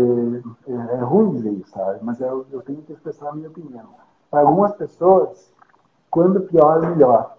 é, 0.70 0.96
é 0.96 0.98
ruim 0.98 1.30
dizer 1.32 1.52
isso, 1.52 1.70
sabe? 1.70 2.00
Mas 2.02 2.20
eu, 2.20 2.44
eu 2.50 2.60
tenho 2.60 2.82
que 2.82 2.92
expressar 2.92 3.30
a 3.30 3.32
minha 3.32 3.48
opinião 3.48 4.05
para 4.30 4.40
algumas 4.40 4.74
pessoas, 4.74 5.52
quando 6.10 6.40
pior, 6.42 6.80
melhor. 6.80 7.36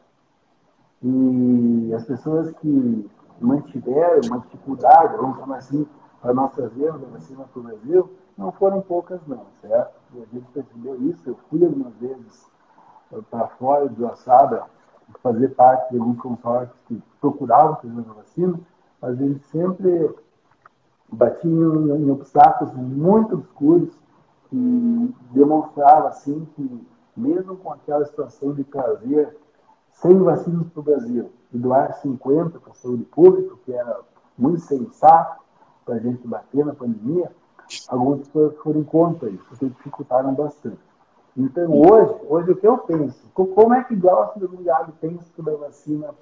E 1.04 1.92
as 1.94 2.06
pessoas 2.06 2.52
que 2.54 3.10
mantiveram 3.40 4.22
uma 4.26 4.40
dificuldade, 4.40 5.16
vamos 5.18 5.38
chamar 5.38 5.58
assim, 5.58 5.88
para 6.22 6.48
trazermos 6.50 7.04
a 7.04 7.08
vacina 7.08 7.44
para 7.44 7.60
o 7.60 7.64
Brasil, 7.64 8.14
não 8.38 8.52
foram 8.52 8.82
poucas 8.82 9.20
não, 9.28 9.46
certo? 9.62 9.94
E 10.14 10.22
a 10.22 10.26
gente 10.26 10.46
percebeu 10.54 10.96
isso, 11.04 11.30
eu 11.30 11.38
fui 11.50 11.64
algumas 11.64 11.94
vezes 11.96 12.46
para 13.30 13.48
fora 13.48 13.88
de 13.88 14.04
Oaxaca, 14.04 14.66
fazer 15.24 15.50
parte 15.50 15.92
de 15.92 16.00
alguns 16.00 16.20
consórcios 16.20 16.78
que 16.88 17.02
procuravam 17.22 17.76
fazer 17.78 18.00
a 18.00 18.14
vacina, 18.14 18.60
mas 19.02 19.12
a 19.12 19.16
gente 19.16 19.46
sempre 19.46 20.16
batia 21.10 21.50
em, 21.50 22.04
em 22.04 22.12
obstáculos 22.12 22.74
muito 22.74 23.36
obscuros 23.36 23.98
que 24.50 25.16
demonstrava 25.32 26.10
assim 26.10 26.48
que 26.56 26.88
mesmo 27.16 27.58
com 27.58 27.74
aquela 27.74 28.06
situação 28.06 28.54
de 28.54 28.64
trazer 28.64 29.36
100 29.94 30.20
vacinas 30.20 30.68
para 30.70 30.80
o 30.80 30.84
Brasil 30.84 31.32
e 31.52 31.58
doar 31.58 31.94
50 31.96 32.60
para 32.60 32.72
a 32.72 32.76
saúde 32.76 33.04
pública, 33.06 33.56
que 33.66 33.74
era 33.74 34.02
muito 34.38 34.60
sensato 34.62 35.42
para 35.84 35.96
a 35.96 36.00
gente 36.00 36.28
bater 36.28 36.66
na 36.66 36.76
pandemia, 36.76 37.32
algumas 37.88 38.28
pessoas 38.28 38.56
foram 38.58 38.84
contra 38.84 39.30
isso, 39.30 39.44
porque 39.50 39.66
dificultaram 39.66 40.34
bastante. 40.36 40.78
Então, 41.36 41.72
hoje, 41.72 42.16
hoje 42.28 42.52
o 42.52 42.56
que 42.56 42.68
eu 42.68 42.78
penso? 42.80 43.28
Como 43.34 43.74
é 43.74 43.84
que 43.84 43.96
Glaucio 43.96 44.40
do 44.40 44.58
Milhado 44.58 44.94
pensa 45.00 45.26
sobre 45.36 45.54
a 45.54 45.58
vacina 45.58 46.14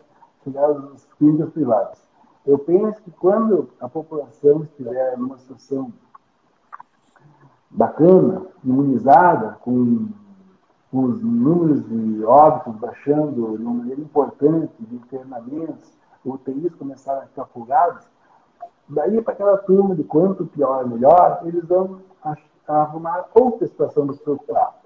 chegadas 0.45 0.83
nas 0.89 1.05
clínicas 1.17 1.49
privadas. 1.51 1.97
Eu 2.45 2.59
penso 2.59 3.01
que 3.01 3.11
quando 3.11 3.69
a 3.79 3.89
população 3.89 4.63
estiver 4.63 5.17
numa 5.17 5.38
situação 5.39 5.91
bacana, 7.69 8.45
imunizada, 8.63 9.58
com, 9.62 10.08
com 10.91 11.04
os 11.04 11.21
números 11.21 11.88
de 11.88 12.23
óbitos 12.23 12.75
baixando 12.75 13.58
de 13.58 13.63
uma 13.63 13.73
maneira 13.73 14.01
importante, 14.01 14.73
de 14.80 14.95
internamentos, 14.95 15.95
UTIs 16.25 16.73
começaram 16.75 17.21
a 17.21 17.28
ficar 17.28 17.45
folgados, 17.45 18.04
daí 18.89 19.21
para 19.21 19.34
aquela 19.34 19.58
turma 19.58 19.95
de 19.95 20.04
quanto 20.04 20.45
pior 20.45 20.88
melhor, 20.88 21.41
eles 21.45 21.63
vão 21.65 22.01
arrumar 22.67 23.25
outra 23.34 23.67
situação 23.67 24.12
se 24.13 24.21
preocupar. 24.21 24.82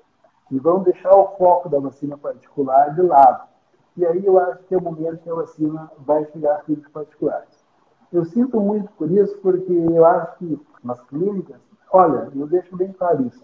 E 0.51 0.59
vão 0.59 0.81
deixar 0.81 1.15
o 1.15 1.35
foco 1.37 1.69
da 1.69 1.79
vacina 1.79 2.17
particular 2.17 2.93
de 2.95 3.01
lado. 3.01 3.47
E 3.95 4.05
aí 4.05 4.25
eu 4.25 4.39
acho 4.39 4.63
que 4.63 4.73
é 4.73 4.77
o 4.77 4.81
momento 4.81 5.21
que 5.21 5.29
a 5.29 5.35
vacina 5.35 5.91
vai 5.99 6.25
chegar 6.25 6.55
a 6.55 6.59
clínicas 6.59 6.91
particulares. 6.91 7.65
Eu 8.11 8.25
sinto 8.25 8.59
muito 8.59 8.91
por 8.93 9.11
isso, 9.11 9.37
porque 9.39 9.71
eu 9.71 10.05
acho 10.05 10.37
que 10.37 10.59
nas 10.83 10.99
clínicas, 11.03 11.57
olha, 11.91 12.31
eu 12.35 12.47
deixo 12.47 12.75
bem 12.75 12.91
claro 12.93 13.25
isso, 13.25 13.43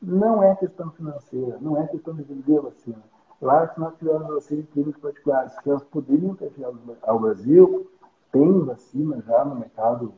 não 0.00 0.42
é 0.42 0.54
questão 0.56 0.90
financeira, 0.92 1.58
não 1.60 1.80
é 1.80 1.86
questão 1.86 2.14
de 2.14 2.22
vender 2.22 2.60
vacina. 2.60 3.02
Eu 3.40 3.50
acho 3.50 3.74
que 3.74 3.80
nós 3.80 3.94
tivemos 3.96 4.26
vacina 4.28 4.60
em 4.62 4.66
clínicas 4.66 5.02
particulares, 5.02 5.58
que 5.60 5.70
elas 5.70 5.84
poderiam 5.84 6.34
ter 6.34 6.50
chegado 6.52 6.78
ao 7.02 7.20
Brasil, 7.20 7.90
tem 8.32 8.64
vacina 8.64 9.22
já 9.26 9.44
no 9.44 9.56
mercado 9.56 10.14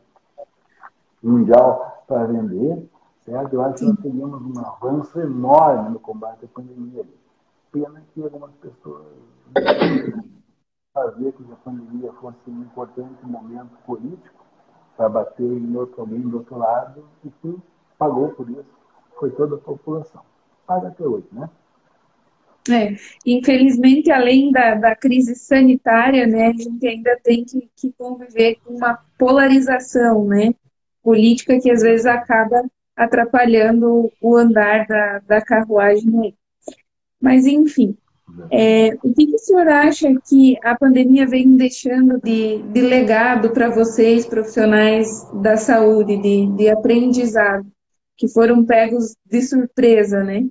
mundial 1.23 2.05
para 2.07 2.27
vender, 2.27 2.89
certo? 3.25 3.55
Eu 3.55 3.63
acho 3.63 3.79
que 3.79 3.85
nós 3.87 4.01
teríamos 4.01 4.43
um 4.43 4.65
avanço 4.65 5.21
enorme 5.21 5.91
no 5.91 6.01
combate 6.01 6.45
à 6.45 6.49
pandemia. 6.49 7.05
Pena 7.73 8.03
que 8.15 8.23
algumas 8.23 8.53
pessoas 8.55 9.05
fazer 10.95 11.33
que 11.33 11.53
a 11.53 11.57
pandemia 11.57 12.13
fosse 12.15 12.39
um 12.49 12.63
importante 12.63 13.25
momento 13.27 13.77
político 13.87 14.45
para 14.99 15.09
bater 15.09 15.45
em 15.45 15.77
outro 15.77 16.01
alguém 16.01 16.21
do 16.21 16.39
outro 16.39 16.59
lado, 16.59 17.05
e 17.25 17.31
quem 17.41 17.57
pagou 17.97 18.31
por 18.31 18.51
isso 18.51 18.67
foi 19.17 19.31
toda 19.31 19.55
a 19.55 19.59
população. 19.59 20.23
Paga 20.67 20.89
até 20.89 21.05
hoje, 21.05 21.29
né? 21.31 21.49
É, 22.69 22.97
infelizmente, 23.25 24.11
além 24.11 24.51
da, 24.51 24.75
da 24.75 24.97
crise 24.97 25.37
sanitária, 25.37 26.27
né, 26.27 26.49
a 26.49 26.53
gente 26.53 26.87
ainda 26.87 27.19
tem 27.23 27.45
que, 27.45 27.71
que 27.77 27.93
conviver 27.93 28.59
com 28.63 28.75
uma 28.75 28.99
polarização, 29.17 30.27
né, 30.27 30.53
política 31.03 31.59
que 31.59 31.71
às 31.71 31.81
vezes 31.81 32.05
acaba 32.05 32.63
atrapalhando 32.95 34.13
o 34.21 34.37
andar 34.37 34.85
da, 34.87 35.21
da 35.21 35.41
carruagem. 35.41 36.37
Mas, 37.21 37.47
enfim, 37.47 37.97
é, 38.51 38.95
o 39.03 39.13
que, 39.13 39.27
que, 39.27 39.35
o 39.35 39.39
senhor 39.39 39.69
acha 39.69 40.09
que 40.29 40.57
a 40.63 40.77
pandemia 40.77 41.27
vem 41.27 41.57
deixando 41.57 42.21
de, 42.21 42.63
de 42.63 42.81
legado 42.81 43.51
para 43.51 43.71
vocês, 43.71 44.27
profissionais 44.27 45.27
da 45.43 45.57
saúde, 45.57 46.17
de, 46.17 46.47
de 46.57 46.69
aprendizado, 46.69 47.67
que 48.17 48.29
foram 48.29 48.65
pegos 48.65 49.17
de 49.25 49.43
surpresa, 49.43 50.23
né? 50.23 50.49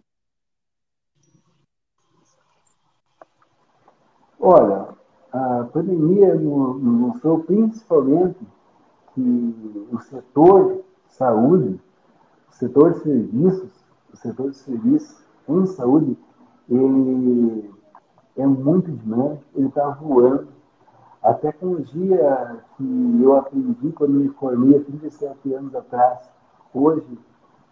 Olha, 4.39 4.89
a 5.31 5.67
pandemia 5.71 6.35
mostrou 6.35 7.39
principalmente 7.39 8.39
que 9.13 9.55
o 9.91 9.99
setor 9.99 10.83
saúde, 11.09 11.79
o 12.49 12.53
setor 12.53 12.93
de 12.93 12.99
serviços, 13.01 13.71
o 14.13 14.17
setor 14.17 14.51
de 14.51 14.57
serviços 14.57 15.17
em 15.49 15.65
saúde, 15.65 16.17
ele 16.69 17.73
é 18.36 18.45
muito 18.45 18.91
dinâmico, 18.91 19.43
ele 19.56 19.67
está 19.67 19.89
voando. 19.89 20.47
A 21.23 21.34
tecnologia 21.34 22.63
que 22.77 23.19
eu 23.21 23.36
aprendi 23.36 23.91
quando 23.91 24.13
me 24.13 24.30
formei 24.30 24.77
há 24.77 24.84
37 24.84 25.53
anos 25.53 25.75
atrás, 25.75 26.30
hoje, 26.73 27.17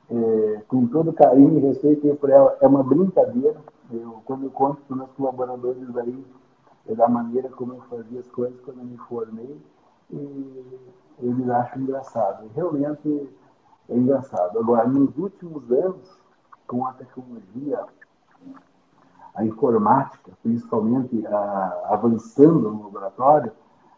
é, 0.10 0.62
com 0.67 0.88
todo 0.88 1.13
carinho 1.13 1.58
e 1.58 1.62
respeito 1.62 2.15
por 2.15 2.29
ela, 2.29 2.58
é 2.60 2.67
uma 2.67 2.84
brincadeira. 2.84 3.55
Eu, 3.91 4.21
quando 4.25 4.45
eu 4.45 4.51
conto 4.51 4.81
para 4.81 4.93
os 4.93 4.97
meus 4.97 5.12
colaboradores 5.12 5.95
aí, 5.97 6.25
é 6.88 6.95
da 6.95 7.08
maneira 7.08 7.49
como 7.49 7.73
eu 7.73 7.81
fazia 7.81 8.19
as 8.19 8.29
coisas 8.29 8.60
quando 8.62 8.79
eu 8.79 8.86
me 8.86 8.97
formei, 8.97 9.58
e 10.12 10.79
eles 11.19 11.49
acham 11.49 11.81
engraçado. 11.81 12.49
Realmente 12.55 13.29
é 13.89 13.95
engraçado. 13.95 14.60
Agora, 14.60 14.88
nos 14.88 15.15
últimos 15.17 15.71
anos, 15.71 16.17
com 16.67 16.86
a 16.86 16.93
tecnologia 16.93 17.86
a 19.36 19.45
informática, 19.45 20.32
principalmente 20.41 21.26
a, 21.28 21.88
avançando 21.89 22.71
no 22.71 22.84
laboratório, 22.84 23.52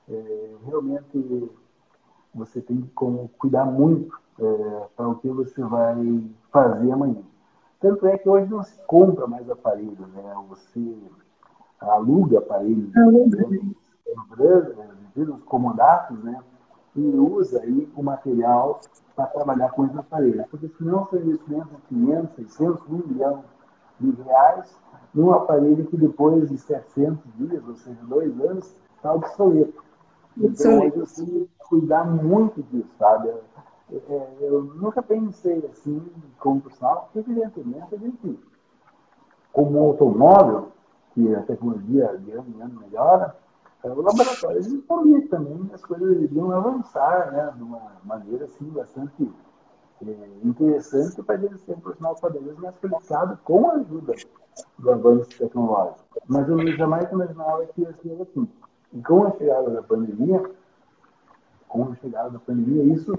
é, 0.10 0.56
realmente 0.66 1.52
você 2.34 2.62
tem 2.62 2.82
que 2.82 2.90
como, 2.90 3.30
cuidar 3.38 3.66
muito 3.66 4.18
é, 4.40 4.88
para 4.96 5.08
o 5.08 5.16
que 5.16 5.30
você 5.30 5.62
vai 5.64 6.24
fazer 6.52 6.92
amanhã. 6.92 7.22
Tanto 7.80 8.08
é 8.08 8.18
que 8.18 8.28
hoje 8.28 8.50
não 8.50 8.64
se 8.64 8.80
compra 8.88 9.28
mais 9.28 9.50
aparelhos, 9.50 10.08
né? 10.10 10.34
você 10.50 10.98
aluga 11.80 12.40
aparelhos, 12.40 12.92
empresas, 14.08 14.76
os 15.16 15.44
comodatos, 15.44 16.24
né? 16.24 16.40
e 16.96 17.02
usa 17.02 17.62
aí 17.62 17.88
o 17.96 18.02
material 18.02 18.80
para 19.16 19.28
trabalhar 19.28 19.70
com 19.72 19.86
esses 19.86 19.98
aparelhos. 19.98 20.48
Porque 20.50 20.68
senão 20.70 21.08
são 21.08 21.20
investimentos 21.20 21.70
de 21.70 21.82
500, 21.90 22.36
600, 22.36 22.88
1 22.88 23.08
milhão 23.08 23.44
de 24.00 24.12
reais 24.24 24.76
num 25.18 25.34
aparelho 25.34 25.84
que 25.88 25.98
depois 25.98 26.48
de 26.48 26.60
700 26.60 27.20
dias, 27.38 27.68
ou 27.68 27.76
seja, 27.76 27.98
dois 28.04 28.40
anos, 28.40 28.72
está 28.96 29.12
obsoleto. 29.12 29.84
Então, 30.38 30.78
hoje 30.78 30.96
eu 30.96 31.06
que 31.08 31.50
cuidar 31.68 32.04
muito 32.06 32.62
disso, 32.62 32.90
sabe? 33.00 33.30
Eu, 33.90 34.02
é, 34.10 34.38
eu 34.42 34.64
nunca 34.64 35.02
pensei 35.02 35.68
assim 35.72 36.06
como 36.40 36.62
profissional, 36.62 37.10
porque 37.12 37.20
evidentemente 37.32 37.96
a 37.96 37.98
gente, 37.98 38.40
como 39.52 39.80
automóvel, 39.80 40.68
que 41.16 41.34
a 41.34 41.42
tecnologia 41.42 42.16
de 42.20 42.32
ano 42.34 42.46
em 42.56 42.62
ano 42.62 42.80
melhora, 42.80 43.36
é, 43.84 43.90
o 43.90 44.02
laboratório 44.02 44.60
ele 44.60 45.28
também 45.30 45.68
as 45.74 45.84
coisas 45.84 46.22
iriam 46.22 46.52
avançar, 46.52 47.32
né, 47.32 47.54
de 47.56 47.64
uma 47.64 47.82
maneira 48.04 48.46
assim 48.46 48.66
bastante 48.66 49.32
é, 50.06 50.48
interessante 50.48 51.22
para 51.24 51.38
gente 51.38 51.58
ser 51.60 51.74
um 51.74 51.80
profissional 51.80 52.16
vez 52.22 52.58
mais 52.60 52.76
qualificado 52.78 53.38
com 53.44 53.70
a 53.70 53.74
ajuda 53.74 54.14
do 54.78 54.92
avanço 54.92 55.30
tecnológico. 55.38 56.06
Mas 56.28 56.48
eu 56.48 56.68
jamais 56.76 57.12
imaginava 57.12 57.66
que 57.68 57.82
ia 57.82 57.94
ser 57.94 58.22
assim. 58.22 58.48
E 58.94 59.02
com 59.02 59.26
a 59.26 59.32
chegada 59.32 59.70
da 59.70 59.82
pandemia, 59.82 60.44
com 61.68 61.92
a 61.92 61.96
chegada 61.96 62.30
da 62.30 62.40
pandemia, 62.40 62.84
isso, 62.94 63.18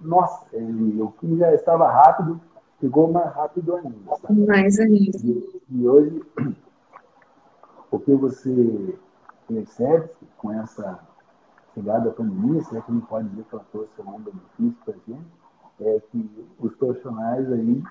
nossa, 0.00 0.46
ele, 0.52 1.00
o 1.02 1.10
que 1.12 1.36
já 1.36 1.52
estava 1.52 1.90
rápido, 1.90 2.40
ficou 2.80 3.10
mais 3.10 3.32
rápido 3.32 3.76
ainda. 3.76 4.16
Sabe? 4.16 4.46
Mais 4.46 4.78
ainda. 4.78 5.18
E, 5.18 5.62
e 5.70 5.88
hoje, 5.88 6.22
o 7.90 7.98
que 7.98 8.14
você 8.14 8.98
percebe 9.48 10.10
com 10.38 10.52
essa 10.52 10.98
chegada 11.74 12.08
da 12.08 12.14
pandemia, 12.14 12.62
se 12.62 12.76
é 12.76 12.80
que 12.80 12.92
não 12.92 13.00
pode 13.00 13.28
dizer 13.28 13.44
que 13.44 13.54
ela 13.54 13.66
trouxe 13.70 13.90
algum 13.98 14.20
benefício 14.20 14.76
para 14.84 14.94
a 14.94 14.98
gente, 15.06 15.41
é 15.86 16.00
que 16.10 16.46
os 16.58 16.74
profissionais 16.76 17.50
aí 17.52 17.82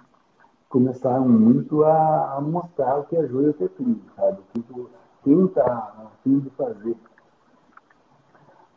começaram 0.70 1.28
muito 1.28 1.84
a, 1.84 2.38
a 2.38 2.42
mostrar 2.42 3.00
o 3.00 3.04
que 3.04 3.28
joio 3.28 3.52
o 3.52 3.54
que 3.54 3.66
é 3.66 3.68
trigo, 3.68 4.02
sabe? 4.16 4.38
Quem 5.24 5.46
está 5.46 5.66
a 5.66 6.08
fim 6.24 6.40
de 6.40 6.50
fazer 6.52 6.96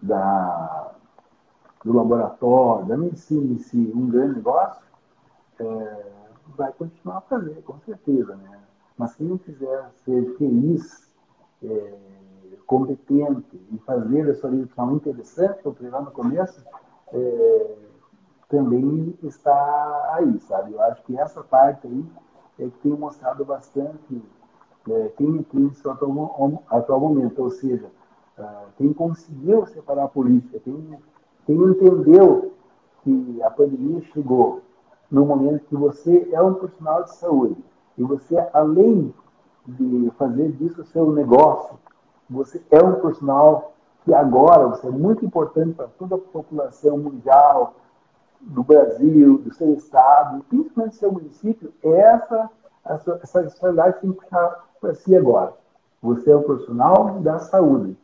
da, 0.02 0.92
do 1.84 1.92
laboratório, 1.92 2.86
da 2.86 2.96
medicina 2.96 3.52
em 3.52 3.58
si, 3.58 3.92
um 3.94 4.08
grande 4.08 4.36
negócio, 4.36 4.82
é, 5.58 6.06
vai 6.56 6.72
continuar 6.72 7.18
a 7.18 7.22
fazer, 7.22 7.62
com 7.62 7.78
certeza, 7.80 8.36
né? 8.36 8.60
Mas 8.98 9.14
quem 9.14 9.36
quiser 9.38 9.90
ser 10.04 10.36
feliz, 10.36 11.10
é, 11.62 11.94
competente 12.66 13.60
e 13.72 13.78
fazer 13.78 14.30
a 14.30 14.34
sua 14.34 14.50
interessante, 14.94 15.62
como 15.62 15.74
eu 15.74 15.74
falei 15.74 15.90
lá 15.90 16.00
no 16.02 16.10
começo, 16.10 16.64
é, 17.12 17.76
também 18.48 19.16
está 19.22 20.10
aí, 20.14 20.38
sabe? 20.40 20.72
Eu 20.72 20.82
acho 20.82 21.02
que 21.04 21.18
essa 21.18 21.42
parte 21.42 21.86
aí 21.86 22.04
é 22.58 22.64
que 22.64 22.78
tem 22.82 22.92
mostrado 22.92 23.44
bastante 23.44 24.22
é, 24.90 25.08
quem 25.16 25.28
entende 25.28 25.74
seu 25.76 25.90
atual, 25.90 26.62
atual 26.68 27.00
momento, 27.00 27.42
ou 27.42 27.50
seja, 27.50 27.86
uh, 28.38 28.66
quem 28.76 28.92
conseguiu 28.92 29.66
separar 29.66 30.04
a 30.04 30.08
política, 30.08 30.60
quem, 30.60 30.98
quem 31.46 31.56
entendeu 31.56 32.52
que 33.02 33.42
a 33.42 33.50
pandemia 33.50 34.02
chegou 34.12 34.60
no 35.10 35.24
momento 35.24 35.64
que 35.66 35.76
você 35.76 36.28
é 36.32 36.42
um 36.42 36.54
profissional 36.54 37.04
de 37.04 37.14
saúde 37.14 37.56
e 37.96 38.02
você, 38.02 38.36
além 38.52 39.14
de 39.66 40.10
fazer 40.18 40.52
disso 40.52 40.84
seu 40.84 41.12
negócio, 41.12 41.78
você 42.28 42.62
é 42.70 42.82
um 42.82 42.96
profissional 42.96 43.72
que 44.04 44.12
agora 44.12 44.68
você 44.68 44.86
é 44.86 44.90
muito 44.90 45.24
importante 45.24 45.74
para 45.74 45.86
toda 45.86 46.16
a 46.16 46.18
população 46.18 46.98
mundial, 46.98 47.74
do 48.46 48.62
Brasil, 48.62 49.38
do 49.38 49.52
seu 49.54 49.74
estado, 49.74 50.44
principalmente 50.48 50.92
do 50.92 50.98
seu 50.98 51.12
município, 51.12 51.72
essa, 51.82 52.50
essa, 52.84 53.40
responsabilidade 53.40 53.94
que 53.94 54.00
tem 54.00 54.12
que 54.12 54.20
puxar 54.20 54.64
para 54.80 54.94
si 54.94 55.16
agora. 55.16 55.52
Você 56.02 56.30
é 56.30 56.36
um 56.36 56.42
profissional 56.42 57.20
da 57.20 57.38
saúde. 57.38 57.96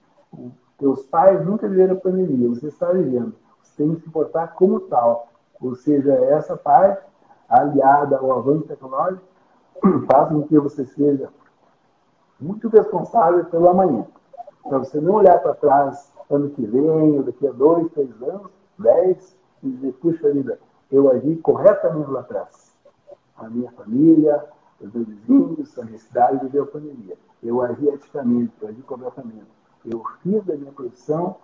teus 0.78 1.02
pais 1.06 1.44
nunca 1.44 1.68
viveram 1.68 1.96
a 1.96 2.00
pandemia, 2.00 2.48
você 2.48 2.68
está 2.68 2.90
vivendo. 2.90 3.34
Você 3.62 3.82
tem 3.82 3.94
que 3.94 4.02
se 4.02 4.10
portar 4.10 4.54
como 4.54 4.80
tal. 4.80 5.28
Ou 5.60 5.74
seja, 5.74 6.12
essa 6.14 6.56
parte, 6.56 7.04
aliada 7.48 8.16
ao 8.16 8.32
avanço 8.32 8.66
tecnológico, 8.66 9.22
faz 10.10 10.28
com 10.28 10.42
que 10.44 10.58
você 10.58 10.86
seja 10.86 11.28
muito 12.40 12.68
responsável 12.68 13.44
pelo 13.44 13.68
amanhã. 13.68 14.06
Para 14.62 14.78
você 14.78 15.00
não 15.00 15.14
olhar 15.14 15.38
para 15.40 15.54
trás 15.54 16.10
ano 16.30 16.50
que 16.50 16.64
vem, 16.64 17.18
ou 17.18 17.22
daqui 17.22 17.46
a 17.46 17.52
dois, 17.52 17.90
três 17.92 18.22
anos, 18.22 18.50
dez, 18.78 19.36
e 19.62 19.70
dizer, 19.70 19.92
puxa 19.94 20.32
vida, 20.32 20.58
eu 20.90 21.10
agi 21.10 21.36
corretamente 21.36 22.10
lá 22.10 22.20
atrás. 22.20 22.74
A 23.36 23.48
minha 23.48 23.70
família, 23.72 24.44
os 24.80 24.92
meus 24.92 25.06
vizinhos, 25.06 25.78
a 25.78 25.84
necessidade 25.84 26.40
de 26.40 26.48
ver 26.48 26.62
a 26.62 26.66
pandemia. 26.66 27.16
Eu 27.42 27.62
agi 27.62 27.88
eticamente, 27.88 28.52
eu 28.60 28.68
agi 28.68 28.82
corretamente. 28.82 29.46
Eu 29.84 30.02
fiz 30.22 30.44
da 30.44 30.56
minha 30.56 30.72
profissão 30.72 31.36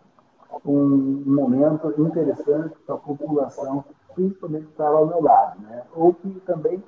um 0.64 1.22
momento 1.26 1.92
interessante 2.00 2.74
para 2.86 2.94
a 2.94 2.98
população, 2.98 3.84
principalmente 4.14 4.66
que 4.66 4.72
estava 4.72 4.98
ao 4.98 5.06
meu 5.06 5.22
lado, 5.22 5.60
né? 5.62 5.82
ou 5.94 6.14
que 6.14 6.28
também 6.40 6.82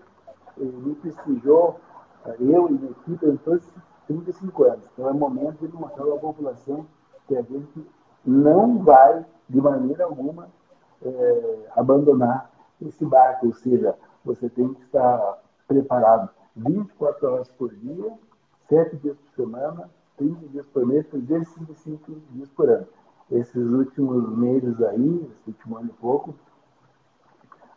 eh, 0.58 0.64
me 0.64 0.94
prestigiou, 0.94 1.78
eh, 2.26 2.36
eu 2.40 2.68
e 2.68 2.72
minha 2.72 2.90
equipe, 2.90 3.26
em 3.26 3.36
todos 3.38 3.62
esses 3.62 3.82
35 4.06 4.64
anos. 4.64 4.84
Então 4.92 5.08
é 5.08 5.12
momento 5.12 5.66
de 5.66 5.76
mostrar 5.76 6.04
à 6.04 6.18
população 6.18 6.86
que 7.26 7.36
a 7.36 7.42
gente 7.42 7.86
não 8.24 8.78
vai, 8.78 9.24
de 9.48 9.60
maneira 9.60 10.04
alguma, 10.04 10.48
é, 11.02 11.66
abandonar 11.76 12.50
esse 12.80 13.04
barco, 13.04 13.46
ou 13.46 13.54
seja, 13.54 13.94
você 14.24 14.48
tem 14.48 14.72
que 14.74 14.82
estar 14.82 15.38
preparado 15.66 16.30
24 16.56 17.32
horas 17.32 17.48
por 17.50 17.74
dia, 17.74 18.12
7 18.68 18.96
dias 18.96 19.16
por 19.16 19.44
semana, 19.44 19.90
30 20.16 20.48
dias 20.48 20.66
por 20.66 20.84
mês, 20.86 21.06
365 21.06 22.20
dias 22.32 22.48
por 22.50 22.68
ano. 22.68 22.86
Esses 23.30 23.70
últimos 23.72 24.36
meses 24.36 24.80
aí, 24.82 25.30
esse 25.30 25.48
último 25.50 25.76
ano 25.76 25.90
e 25.90 26.00
pouco, 26.00 26.34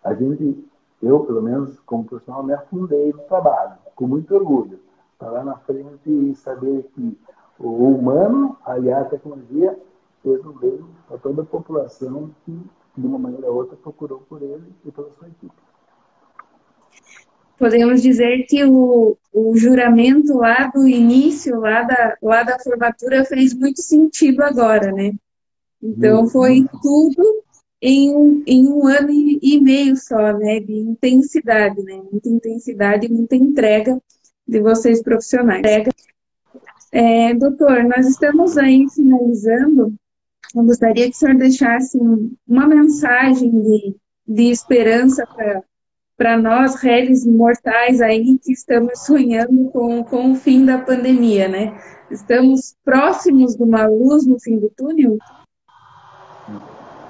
a 0.04 0.14
gente, 0.14 0.68
eu 1.02 1.20
pelo 1.22 1.42
menos 1.42 1.80
como 1.82 2.06
profissional, 2.06 2.44
me 2.44 2.54
afundei 2.54 3.12
no 3.12 3.20
trabalho, 3.24 3.78
com 3.96 4.08
muito 4.08 4.34
orgulho. 4.34 4.80
Estar 5.14 5.30
lá 5.30 5.44
na 5.44 5.58
frente 5.58 6.10
e 6.10 6.36
saber 6.36 6.90
que 6.96 7.18
o 7.60 7.70
humano, 7.70 8.58
aliás, 8.66 9.06
a 9.06 9.10
tecnologia, 9.10 9.78
fez 10.24 10.44
um 10.46 10.54
bem 10.54 10.84
para 11.08 11.18
toda 11.18 11.44
a 11.44 11.46
população 11.46 12.32
que, 12.44 12.60
de 12.98 13.08
uma 13.08 13.18
maneira 13.18 13.50
ou 13.50 13.58
outra, 13.58 13.76
procurou 13.78 14.20
por 14.22 14.42
ele 14.42 14.64
e 14.86 14.92
pela 14.92 15.10
sua 15.12 15.28
equipe 15.28 15.54
podemos 17.62 18.02
dizer 18.02 18.48
que 18.48 18.66
o, 18.66 19.16
o 19.32 19.56
juramento 19.56 20.36
lá 20.36 20.66
do 20.74 20.88
início, 20.88 21.60
lá 21.60 21.84
da, 21.84 22.18
lá 22.20 22.42
da 22.42 22.58
formatura, 22.58 23.24
fez 23.24 23.54
muito 23.54 23.84
sentido 23.84 24.42
agora, 24.42 24.92
né? 24.92 25.14
Então, 25.80 26.28
foi 26.28 26.66
tudo 26.82 27.44
em 27.80 28.16
um, 28.16 28.44
em 28.48 28.68
um 28.68 28.88
ano 28.88 29.12
e, 29.12 29.60
meio 29.62 29.96
só, 29.96 30.36
né? 30.40 30.60
De 30.60 30.74
intensidade, 30.74 31.84
né? 31.84 32.02
Muita 32.12 32.30
intensidade 32.30 33.06
e 33.06 33.14
muita 33.14 33.36
entrega 33.36 34.02
de 34.48 34.60
vocês 34.60 35.04
profissionais. 35.04 35.62
É, 36.92 37.32
doutor, 37.36 37.84
nós 37.84 38.08
estamos 38.08 38.58
aí 38.58 38.88
finalizando. 38.90 39.94
Eu 40.54 40.64
gostaria 40.64 41.06
que 41.10 41.16
o 41.16 41.18
senhor 41.18 41.36
deixasse 41.36 41.98
uma 42.48 42.68
mensagem 42.68 43.50
de, 43.50 43.96
de 44.28 44.52
esperança 44.52 45.26
para 46.18 46.38
nós, 46.38 46.76
réis 46.76 47.26
mortais 47.26 48.02
aí, 48.02 48.38
que 48.38 48.52
estamos 48.52 49.00
sonhando 49.00 49.70
com, 49.72 50.04
com 50.04 50.32
o 50.34 50.36
fim 50.36 50.66
da 50.66 50.78
pandemia, 50.78 51.48
né? 51.48 51.80
Estamos 52.10 52.76
próximos 52.84 53.56
de 53.56 53.64
uma 53.64 53.88
luz 53.88 54.28
no 54.28 54.38
fim 54.40 54.60
do 54.60 54.70
túnel? 54.70 55.18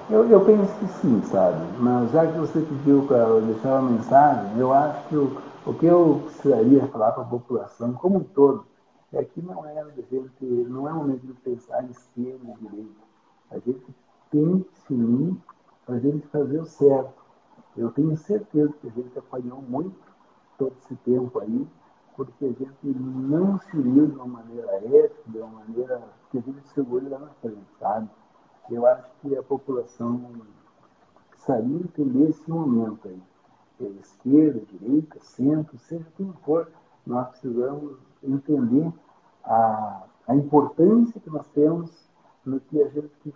Eu, 0.10 0.30
eu 0.30 0.46
penso 0.46 0.72
que 0.78 0.88
sim, 1.00 1.22
sabe? 1.24 1.58
Mas 1.80 2.12
já 2.12 2.28
que 2.28 2.38
você 2.38 2.60
pediu 2.60 3.08
para 3.08 3.40
deixar 3.40 3.80
uma 3.80 3.92
mensagem, 3.92 4.60
eu 4.60 4.72
acho 4.72 5.08
que 5.08 5.16
o, 5.16 5.42
o 5.66 5.74
que 5.74 5.86
eu 5.88 6.22
precisaria 6.26 6.86
falar 6.88 7.14
para 7.14 7.24
a 7.24 7.28
população 7.28 7.94
como 7.94 8.18
um 8.18 8.24
todo 8.24 8.66
é 9.14 9.24
que 9.24 9.42
não 9.42 9.66
é, 9.66 9.84
gente, 10.12 10.46
não 10.70 10.88
é 10.88 10.94
momento 10.94 11.26
de 11.26 11.34
pensar 11.34 11.84
em 11.84 11.92
esquerda 11.92 12.54
direita. 12.62 13.01
A 13.52 13.60
gente 13.60 13.86
tem 14.32 14.66
para 15.86 15.96
a 15.96 16.00
gente 16.00 16.26
fazer 16.28 16.60
o 16.60 16.66
certo 16.66 17.22
eu 17.76 17.90
tenho 17.92 18.18
certeza 18.18 18.74
que 18.82 18.88
a 18.88 18.92
gente 18.92 19.18
apanhou 19.18 19.62
muito 19.62 19.96
todo 20.58 20.76
esse 20.84 20.96
tempo 20.98 21.40
aí, 21.40 21.68
porque 22.16 22.46
a 22.46 22.52
gente 22.52 22.76
não 22.84 23.58
se 23.60 23.78
uniu 23.78 24.08
de 24.08 24.16
uma 24.16 24.26
maneira 24.26 24.70
ética, 24.86 25.24
de 25.28 25.38
uma 25.38 25.62
maneira 25.62 26.02
que 26.30 26.38
a 26.38 26.42
gente 26.42 26.68
segure 26.70 27.08
lá 27.08 27.20
na 27.20 27.30
frente, 27.42 27.66
sabe? 27.80 28.10
Eu 28.70 28.86
acho 28.86 29.10
que 29.22 29.36
a 29.38 29.44
população 29.44 30.32
precisaria 31.30 31.78
entender 31.78 32.30
esse 32.30 32.50
momento 32.50 33.08
aí. 33.08 33.22
Esquerda, 34.00 34.60
direita, 34.60 35.20
centro, 35.22 35.76
seja 35.80 36.06
quem 36.16 36.32
for, 36.46 36.68
nós 37.08 37.30
precisamos 37.30 37.98
entender 38.22 38.94
a, 39.44 40.04
a 40.28 40.36
importância 40.36 41.20
que 41.20 41.30
nós 41.32 41.48
temos 41.48 41.90
no 42.46 42.60
que 42.60 42.82
a 42.82 42.88
gente 42.90 43.34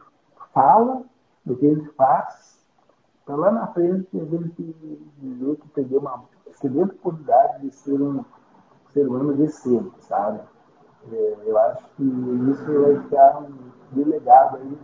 fala, 0.54 1.04
no 1.46 1.56
que 1.56 1.65
a 1.68 1.74
gente 1.74 1.89
faz 1.91 2.56
então, 3.26 3.38
lá 3.38 3.52
na 3.52 3.65
frente, 3.65 4.08
a 4.22 4.24
gente 4.24 4.76
viu 5.18 5.56
que 5.56 5.68
perdeu 5.70 6.00
uma 6.00 6.26
excelente 6.46 6.91
oportunidade 6.91 7.62
de 7.62 7.72
ser 7.74 8.00
um 8.00 8.24
ser 8.89 9.08
humano 9.08 9.34
decente, 9.34 9.96
sabe? 10.06 10.41
É, 11.12 11.38
eu 11.44 11.58
acho 11.58 11.84
que 11.98 12.04
isso 12.04 12.82
vai 12.82 13.02
ficar 13.02 13.39
um 13.39 13.72
delegado 13.94 14.58
aí 14.58 14.78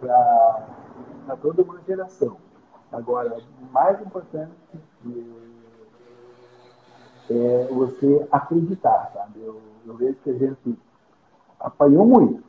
para 0.00 1.36
toda 1.40 1.62
uma 1.62 1.80
geração. 1.86 2.36
Agora, 2.90 3.38
o 3.62 3.72
mais 3.72 4.00
importante 4.00 4.50
é 7.30 7.68
você 7.70 8.26
acreditar, 8.32 9.12
sabe? 9.14 9.40
Eu, 9.40 9.60
eu 9.86 9.94
vejo 9.94 10.16
que 10.24 10.30
a 10.30 10.34
gente 10.34 10.76
apanhou 11.60 12.04
muito, 12.04 12.42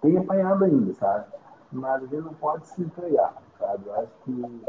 tem 0.00 0.16
apanhado 0.16 0.64
ainda, 0.64 0.92
sabe? 0.94 1.26
Mas 1.72 2.02
gente 2.02 2.16
não 2.16 2.34
pode 2.34 2.66
se 2.66 2.82
entregar 2.82 3.34
sabe? 3.60 3.86
Eu 3.86 3.94
acho 3.94 4.12
que 4.24 4.64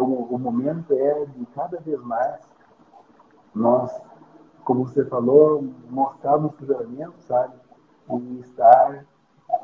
o, 0.00 0.34
o 0.34 0.38
momento 0.38 0.92
é 0.92 1.26
de 1.26 1.46
cada 1.46 1.78
vez 1.80 2.00
mais 2.00 2.40
nós, 3.54 3.92
como 4.64 4.86
você 4.86 5.04
falou, 5.04 5.62
mostrarmos 5.90 6.52
julgamento, 6.58 7.20
sabe? 7.20 7.54
E 8.10 8.40
estar 8.40 9.04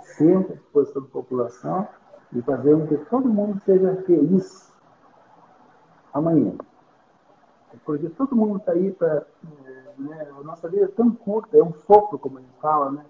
sempre 0.03 0.55
à 0.55 0.57
disposição 0.57 1.03
da 1.03 1.09
população 1.09 1.89
e 2.33 2.43
fazer 2.43 2.77
com 2.77 2.87
que 2.87 2.97
todo 3.07 3.29
mundo 3.29 3.61
seja 3.65 3.97
feliz 4.03 4.73
amanhã. 6.13 6.55
Porque 7.85 8.09
todo 8.11 8.37
mundo 8.37 8.59
está 8.59 8.73
aí 8.73 8.93
para. 8.93 9.27
Né, 9.99 10.29
a 10.31 10.43
nossa 10.45 10.69
vida 10.69 10.85
é 10.85 10.89
tão 10.89 11.11
curta, 11.11 11.57
é 11.57 11.63
um 11.63 11.73
sopro, 11.73 12.19
como 12.19 12.39
a 12.39 12.41
gente 12.41 12.55
fala, 12.61 12.93
né? 12.93 13.05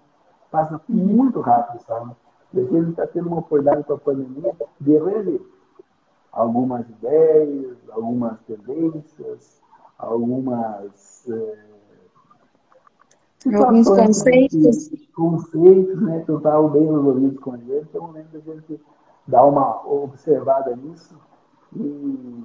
Passa 0.51 0.81
muito 0.87 1.39
rápido, 1.41 1.81
sabe? 1.85 2.11
E 2.53 2.59
a 2.59 2.63
gente 2.63 2.89
está 2.89 3.05
tendo 3.05 3.27
uma 3.27 3.39
oportunidade 3.39 3.83
com 3.83 3.93
a 3.93 3.97
pandemia 3.97 4.55
de 4.79 4.97
rever 4.97 5.41
algumas 6.31 6.87
ideias, 6.89 7.77
algumas 7.91 8.39
tendências, 8.41 9.61
algumas. 9.97 11.27
É, 11.29 11.69
Alguns 13.55 13.87
conceitos. 13.87 14.89
conceitos, 15.15 16.01
né, 16.01 16.23
que 16.25 16.31
estavam 16.31 16.69
bem 16.71 16.85
resolvidos 16.85 17.39
com 17.39 17.53
a 17.53 17.57
gente. 17.57 17.87
É 17.95 17.99
momento 17.99 18.27
da 18.33 18.39
gente 18.39 18.81
dar 19.25 19.45
uma 19.45 19.87
observada 19.87 20.75
nisso 20.75 21.15
e 21.73 22.43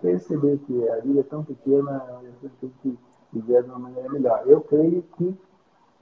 perceber 0.00 0.58
que 0.66 0.88
a 0.88 0.96
vida 1.00 1.20
é 1.20 1.22
tão 1.22 1.44
pequena, 1.44 2.02
a 2.08 2.22
gente 2.42 2.54
tem 2.60 2.72
que 2.82 2.98
viver 3.32 3.62
de 3.62 3.70
uma 3.70 3.78
maneira 3.78 4.08
melhor. 4.10 4.42
Eu 4.46 4.62
creio 4.62 5.02
que 5.16 5.38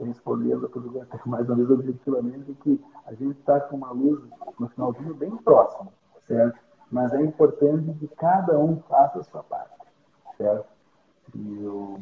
respondendo 0.05 0.66
a 0.66 0.68
tudo 0.68 0.92
mais 1.26 1.48
uma 1.48 1.57
vez 1.57 1.70
objetivamente, 1.70 2.55
que 2.62 2.80
a 3.07 3.14
gente 3.14 3.38
está 3.38 3.61
com 3.61 3.76
uma 3.76 3.90
luz 3.90 4.20
no 4.59 4.68
finalzinho 4.68 5.14
bem 5.14 5.36
próximo, 5.38 5.92
certo? 6.26 6.59
Mas 6.90 7.12
é 7.12 7.22
importante 7.22 7.92
que 7.98 8.09
cada 8.09 8.59
um 8.59 8.80
faça 8.82 9.20
a 9.20 9.24
sua 9.24 9.42
parte, 9.42 9.74
certo? 10.36 10.66
E 11.34 11.62
eu 11.62 12.00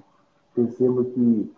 percebo 0.55 1.05
que 1.05 1.55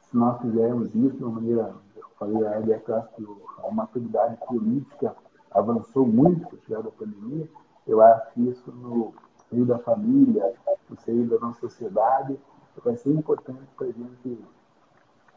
se 0.00 0.16
nós 0.16 0.40
fizermos 0.40 0.94
isso 0.94 1.16
de 1.16 1.24
uma 1.24 1.36
maneira, 1.36 1.74
eu 1.96 2.04
falei 2.18 2.46
a 2.46 2.56
Hélio 2.56 2.80
Castro, 2.80 3.42
a 3.66 3.70
maturidade 3.70 4.36
política 4.46 5.16
avançou 5.50 6.06
muito 6.06 6.46
com 6.48 6.56
a 6.56 6.58
chegada 6.60 6.84
da 6.84 6.90
pandemia, 6.90 7.48
eu 7.86 8.00
acho 8.00 8.32
que 8.32 8.48
isso 8.48 8.70
no 8.70 9.14
seio 9.48 9.64
da 9.64 9.78
família, 9.78 10.54
no 10.88 10.96
seio 11.00 11.28
da 11.28 11.38
nossa 11.38 11.60
sociedade, 11.60 12.38
vai 12.84 12.96
ser 12.96 13.12
importante 13.12 13.62
para 13.76 13.86
a 13.86 13.92
gente 13.92 14.38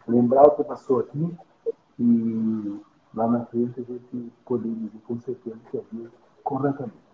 lembrar 0.08 0.44
o 0.44 0.52
que 0.52 0.64
passou 0.64 1.00
aqui 1.00 1.30
e 2.00 2.80
lá 3.14 3.28
na 3.28 3.46
frente 3.46 3.80
a 3.80 3.84
gente 3.84 4.32
poder 4.46 4.70
dizer 4.70 5.00
com 5.08 5.20
certeza 5.20 5.58
que 5.72 5.78
agiu 5.78 6.10
corretamente. 6.44 7.06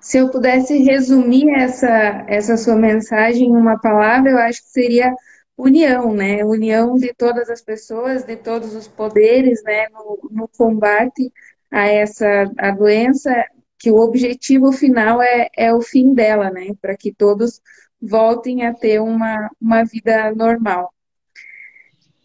Se 0.00 0.18
eu 0.18 0.30
pudesse 0.30 0.82
resumir 0.82 1.48
essa, 1.50 2.24
essa 2.26 2.56
sua 2.56 2.76
mensagem 2.76 3.48
em 3.48 3.56
uma 3.56 3.78
palavra, 3.78 4.30
eu 4.32 4.38
acho 4.38 4.62
que 4.62 4.70
seria 4.70 5.14
união, 5.56 6.12
né? 6.12 6.44
União 6.44 6.96
de 6.96 7.14
todas 7.14 7.48
as 7.48 7.62
pessoas, 7.62 8.24
de 8.24 8.36
todos 8.36 8.74
os 8.74 8.88
poderes, 8.88 9.62
né? 9.62 9.86
No, 9.90 10.18
no 10.30 10.48
combate 10.48 11.32
a 11.70 11.86
essa 11.86 12.50
a 12.58 12.72
doença, 12.72 13.32
que 13.78 13.90
o 13.90 13.96
objetivo 13.96 14.72
final 14.72 15.22
é, 15.22 15.48
é 15.56 15.72
o 15.72 15.80
fim 15.80 16.14
dela, 16.14 16.50
né? 16.50 16.72
Para 16.80 16.96
que 16.96 17.12
todos 17.12 17.60
voltem 18.00 18.66
a 18.66 18.74
ter 18.74 19.00
uma, 19.00 19.48
uma 19.60 19.84
vida 19.84 20.34
normal. 20.34 20.92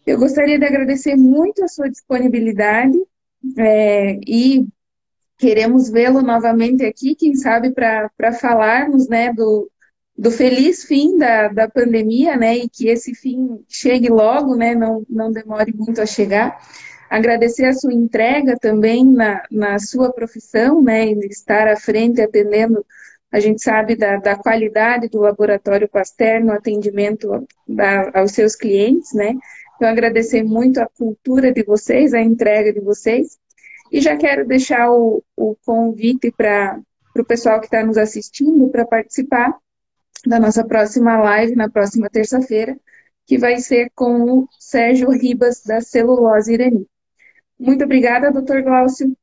Eu 0.08 0.18
gostaria 0.18 0.58
de 0.58 0.64
agradecer 0.64 1.16
muito 1.16 1.62
a 1.62 1.68
sua 1.68 1.86
disponibilidade 1.90 2.98
é, 3.58 4.18
e 4.26 4.66
queremos 5.36 5.90
vê-lo 5.90 6.22
novamente 6.22 6.82
aqui, 6.82 7.14
quem 7.14 7.34
sabe 7.34 7.72
para 7.72 8.32
falarmos 8.40 9.06
né, 9.06 9.34
do, 9.34 9.70
do 10.16 10.30
feliz 10.30 10.84
fim 10.84 11.18
da, 11.18 11.48
da 11.48 11.68
pandemia, 11.68 12.38
né, 12.38 12.56
e 12.56 12.70
que 12.70 12.88
esse 12.88 13.14
fim 13.14 13.62
chegue 13.68 14.08
logo, 14.08 14.56
né, 14.56 14.74
não, 14.74 15.04
não 15.10 15.30
demore 15.30 15.74
muito 15.74 16.00
a 16.00 16.06
chegar. 16.06 16.58
Agradecer 17.10 17.66
a 17.66 17.74
sua 17.74 17.92
entrega 17.92 18.56
também 18.58 19.04
na, 19.04 19.42
na 19.50 19.78
sua 19.78 20.10
profissão, 20.10 20.80
né, 20.80 21.04
estar 21.28 21.68
à 21.68 21.76
frente 21.76 22.22
atendendo, 22.22 22.82
a 23.30 23.40
gente 23.40 23.62
sabe 23.62 23.94
da, 23.94 24.16
da 24.16 24.36
qualidade 24.36 25.10
do 25.10 25.20
Laboratório 25.20 25.86
Pasteur 25.86 26.42
no 26.42 26.52
atendimento 26.52 27.46
da, 27.68 28.10
aos 28.14 28.32
seus 28.32 28.56
clientes, 28.56 29.12
né. 29.12 29.34
Então, 29.78 29.88
agradecer 29.88 30.42
muito 30.42 30.80
a 30.80 30.88
cultura 30.88 31.52
de 31.52 31.62
vocês, 31.62 32.12
a 32.12 32.20
entrega 32.20 32.72
de 32.72 32.80
vocês. 32.80 33.38
E 33.92 34.00
já 34.00 34.16
quero 34.16 34.44
deixar 34.44 34.90
o, 34.90 35.22
o 35.36 35.56
convite 35.64 36.32
para 36.36 36.80
o 37.16 37.24
pessoal 37.24 37.60
que 37.60 37.66
está 37.66 37.84
nos 37.84 37.96
assistindo 37.96 38.68
para 38.70 38.84
participar 38.84 39.56
da 40.26 40.40
nossa 40.40 40.66
próxima 40.66 41.16
live, 41.18 41.54
na 41.54 41.70
próxima 41.70 42.10
terça-feira, 42.10 42.76
que 43.24 43.38
vai 43.38 43.58
ser 43.58 43.88
com 43.94 44.24
o 44.24 44.48
Sérgio 44.58 45.10
Ribas, 45.10 45.62
da 45.64 45.80
Celulose 45.80 46.54
Irani. 46.54 46.84
Muito 47.56 47.84
obrigada, 47.84 48.32
doutor 48.32 48.62
Glaucio. 48.62 49.16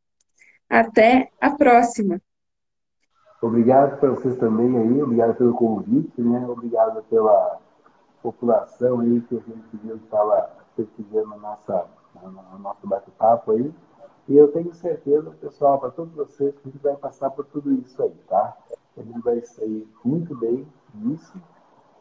Até 0.70 1.32
a 1.42 1.52
próxima. 1.52 2.22
Obrigado 3.42 4.00
para 4.00 4.12
vocês 4.12 4.38
também 4.38 4.74
aí, 4.78 5.04
obrigado 5.04 5.36
pelo 5.36 5.54
convite, 5.54 6.22
né? 6.22 6.48
Obrigado 6.48 7.04
pela 7.10 7.60
população 8.26 9.02
aí 9.02 9.22
que 9.22 9.36
a 9.36 9.40
gente 9.40 9.78
viu 9.84 9.98
estava 9.98 10.50
pesquisando 10.76 11.36
nossa, 11.38 11.86
no 12.24 12.60
nosso 12.60 12.88
bate-papo 12.88 13.52
aí. 13.52 13.72
E 14.28 14.36
eu 14.36 14.52
tenho 14.52 14.74
certeza, 14.74 15.30
pessoal, 15.40 15.80
para 15.80 15.92
todos 15.92 16.12
vocês, 16.16 16.56
que 16.56 16.68
a 16.68 16.72
gente 16.72 16.82
vai 16.82 16.96
passar 16.96 17.30
por 17.30 17.46
tudo 17.46 17.72
isso 17.72 18.02
aí, 18.02 18.16
tá? 18.28 18.58
A 18.98 19.04
gente 19.04 19.20
vai 19.22 19.40
sair 19.42 19.88
muito 20.04 20.36
bem 20.36 20.68
disso 20.96 21.40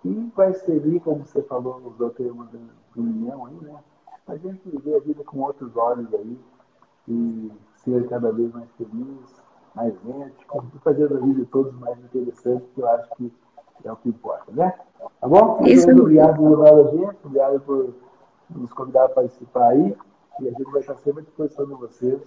e 0.03 0.33
vai 0.35 0.55
servir, 0.55 1.01
como 1.01 1.27
você 1.27 1.43
falou, 1.43 1.77
usou 1.85 2.07
o 2.07 2.11
termo 2.11 2.47
de 2.47 2.59
união 2.97 3.45
aí, 3.45 3.57
né? 3.57 3.79
A 4.27 4.37
gente 4.37 4.66
viver 4.66 4.97
a 4.97 5.01
vida 5.01 5.22
com 5.25 5.41
outros 5.41 5.77
olhos 5.77 6.12
aí 6.14 6.39
e 7.07 7.53
ser 7.77 8.09
cada 8.09 8.33
vez 8.33 8.51
mais 8.55 8.70
feliz, 8.79 9.43
mais 9.75 9.95
ético 10.22 10.64
fazer 10.83 11.12
a 11.12 11.18
vida 11.18 11.41
de 11.41 11.47
todos 11.47 11.75
mais 11.75 11.99
interessante, 11.99 12.64
que 12.75 12.81
eu 12.81 12.89
acho 12.89 13.11
que 13.16 13.31
é 13.85 13.93
o 13.93 13.97
que 13.97 14.09
importa, 14.09 14.51
né? 14.53 14.72
Tá 15.20 15.28
bom? 15.28 15.61
Isso. 15.64 15.87
Muito 15.87 16.03
obrigado 16.03 16.37
por 16.37 16.51
levar 16.51 16.74
a 16.74 16.91
gente, 16.91 17.16
obrigado 17.24 17.61
por 17.61 17.95
nos 18.51 18.72
convidar 18.72 19.05
a 19.05 19.09
participar 19.09 19.68
aí. 19.68 19.97
E 20.41 20.49
a 20.49 20.51
gente 20.51 20.64
vai 20.64 20.80
estar 20.80 20.97
sempre 20.97 21.20
à 21.20 21.24
disposição 21.24 21.64
de 21.66 21.74
vocês 21.74 22.20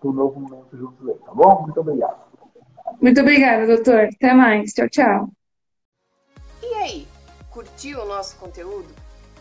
para 0.00 0.10
um 0.10 0.12
novo 0.12 0.40
momento 0.40 0.76
juntos 0.76 1.08
aí, 1.08 1.14
tá 1.14 1.32
bom? 1.32 1.62
Muito 1.62 1.80
obrigado. 1.80 2.20
Muito 3.00 3.20
obrigada, 3.20 3.64
doutor. 3.66 4.08
Até 4.14 4.34
mais. 4.34 4.72
Tchau, 4.72 4.88
tchau. 4.88 5.28
E 6.62 6.74
aí, 6.74 7.06
curtiu 7.50 8.00
o 8.00 8.06
nosso 8.06 8.36
conteúdo? 8.36 8.88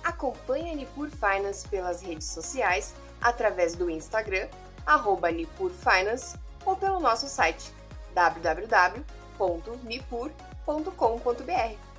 Acompanhe 0.04 0.72
a 0.72 0.76
Nipur 0.76 1.10
Finance 1.10 1.68
pelas 1.68 2.02
redes 2.02 2.28
sociais, 2.28 2.96
através 3.22 3.76
do 3.76 3.90
Instagram, 3.90 4.48
arroba 4.86 5.32
Nipur 5.32 5.72
Finance, 5.72 6.38
ou 6.66 6.76
pelo 6.76 7.00
nosso 7.00 7.28
site 7.28 7.74
www.nipur.com.br 8.14 10.51
www.cultura.com.br. 10.68 11.91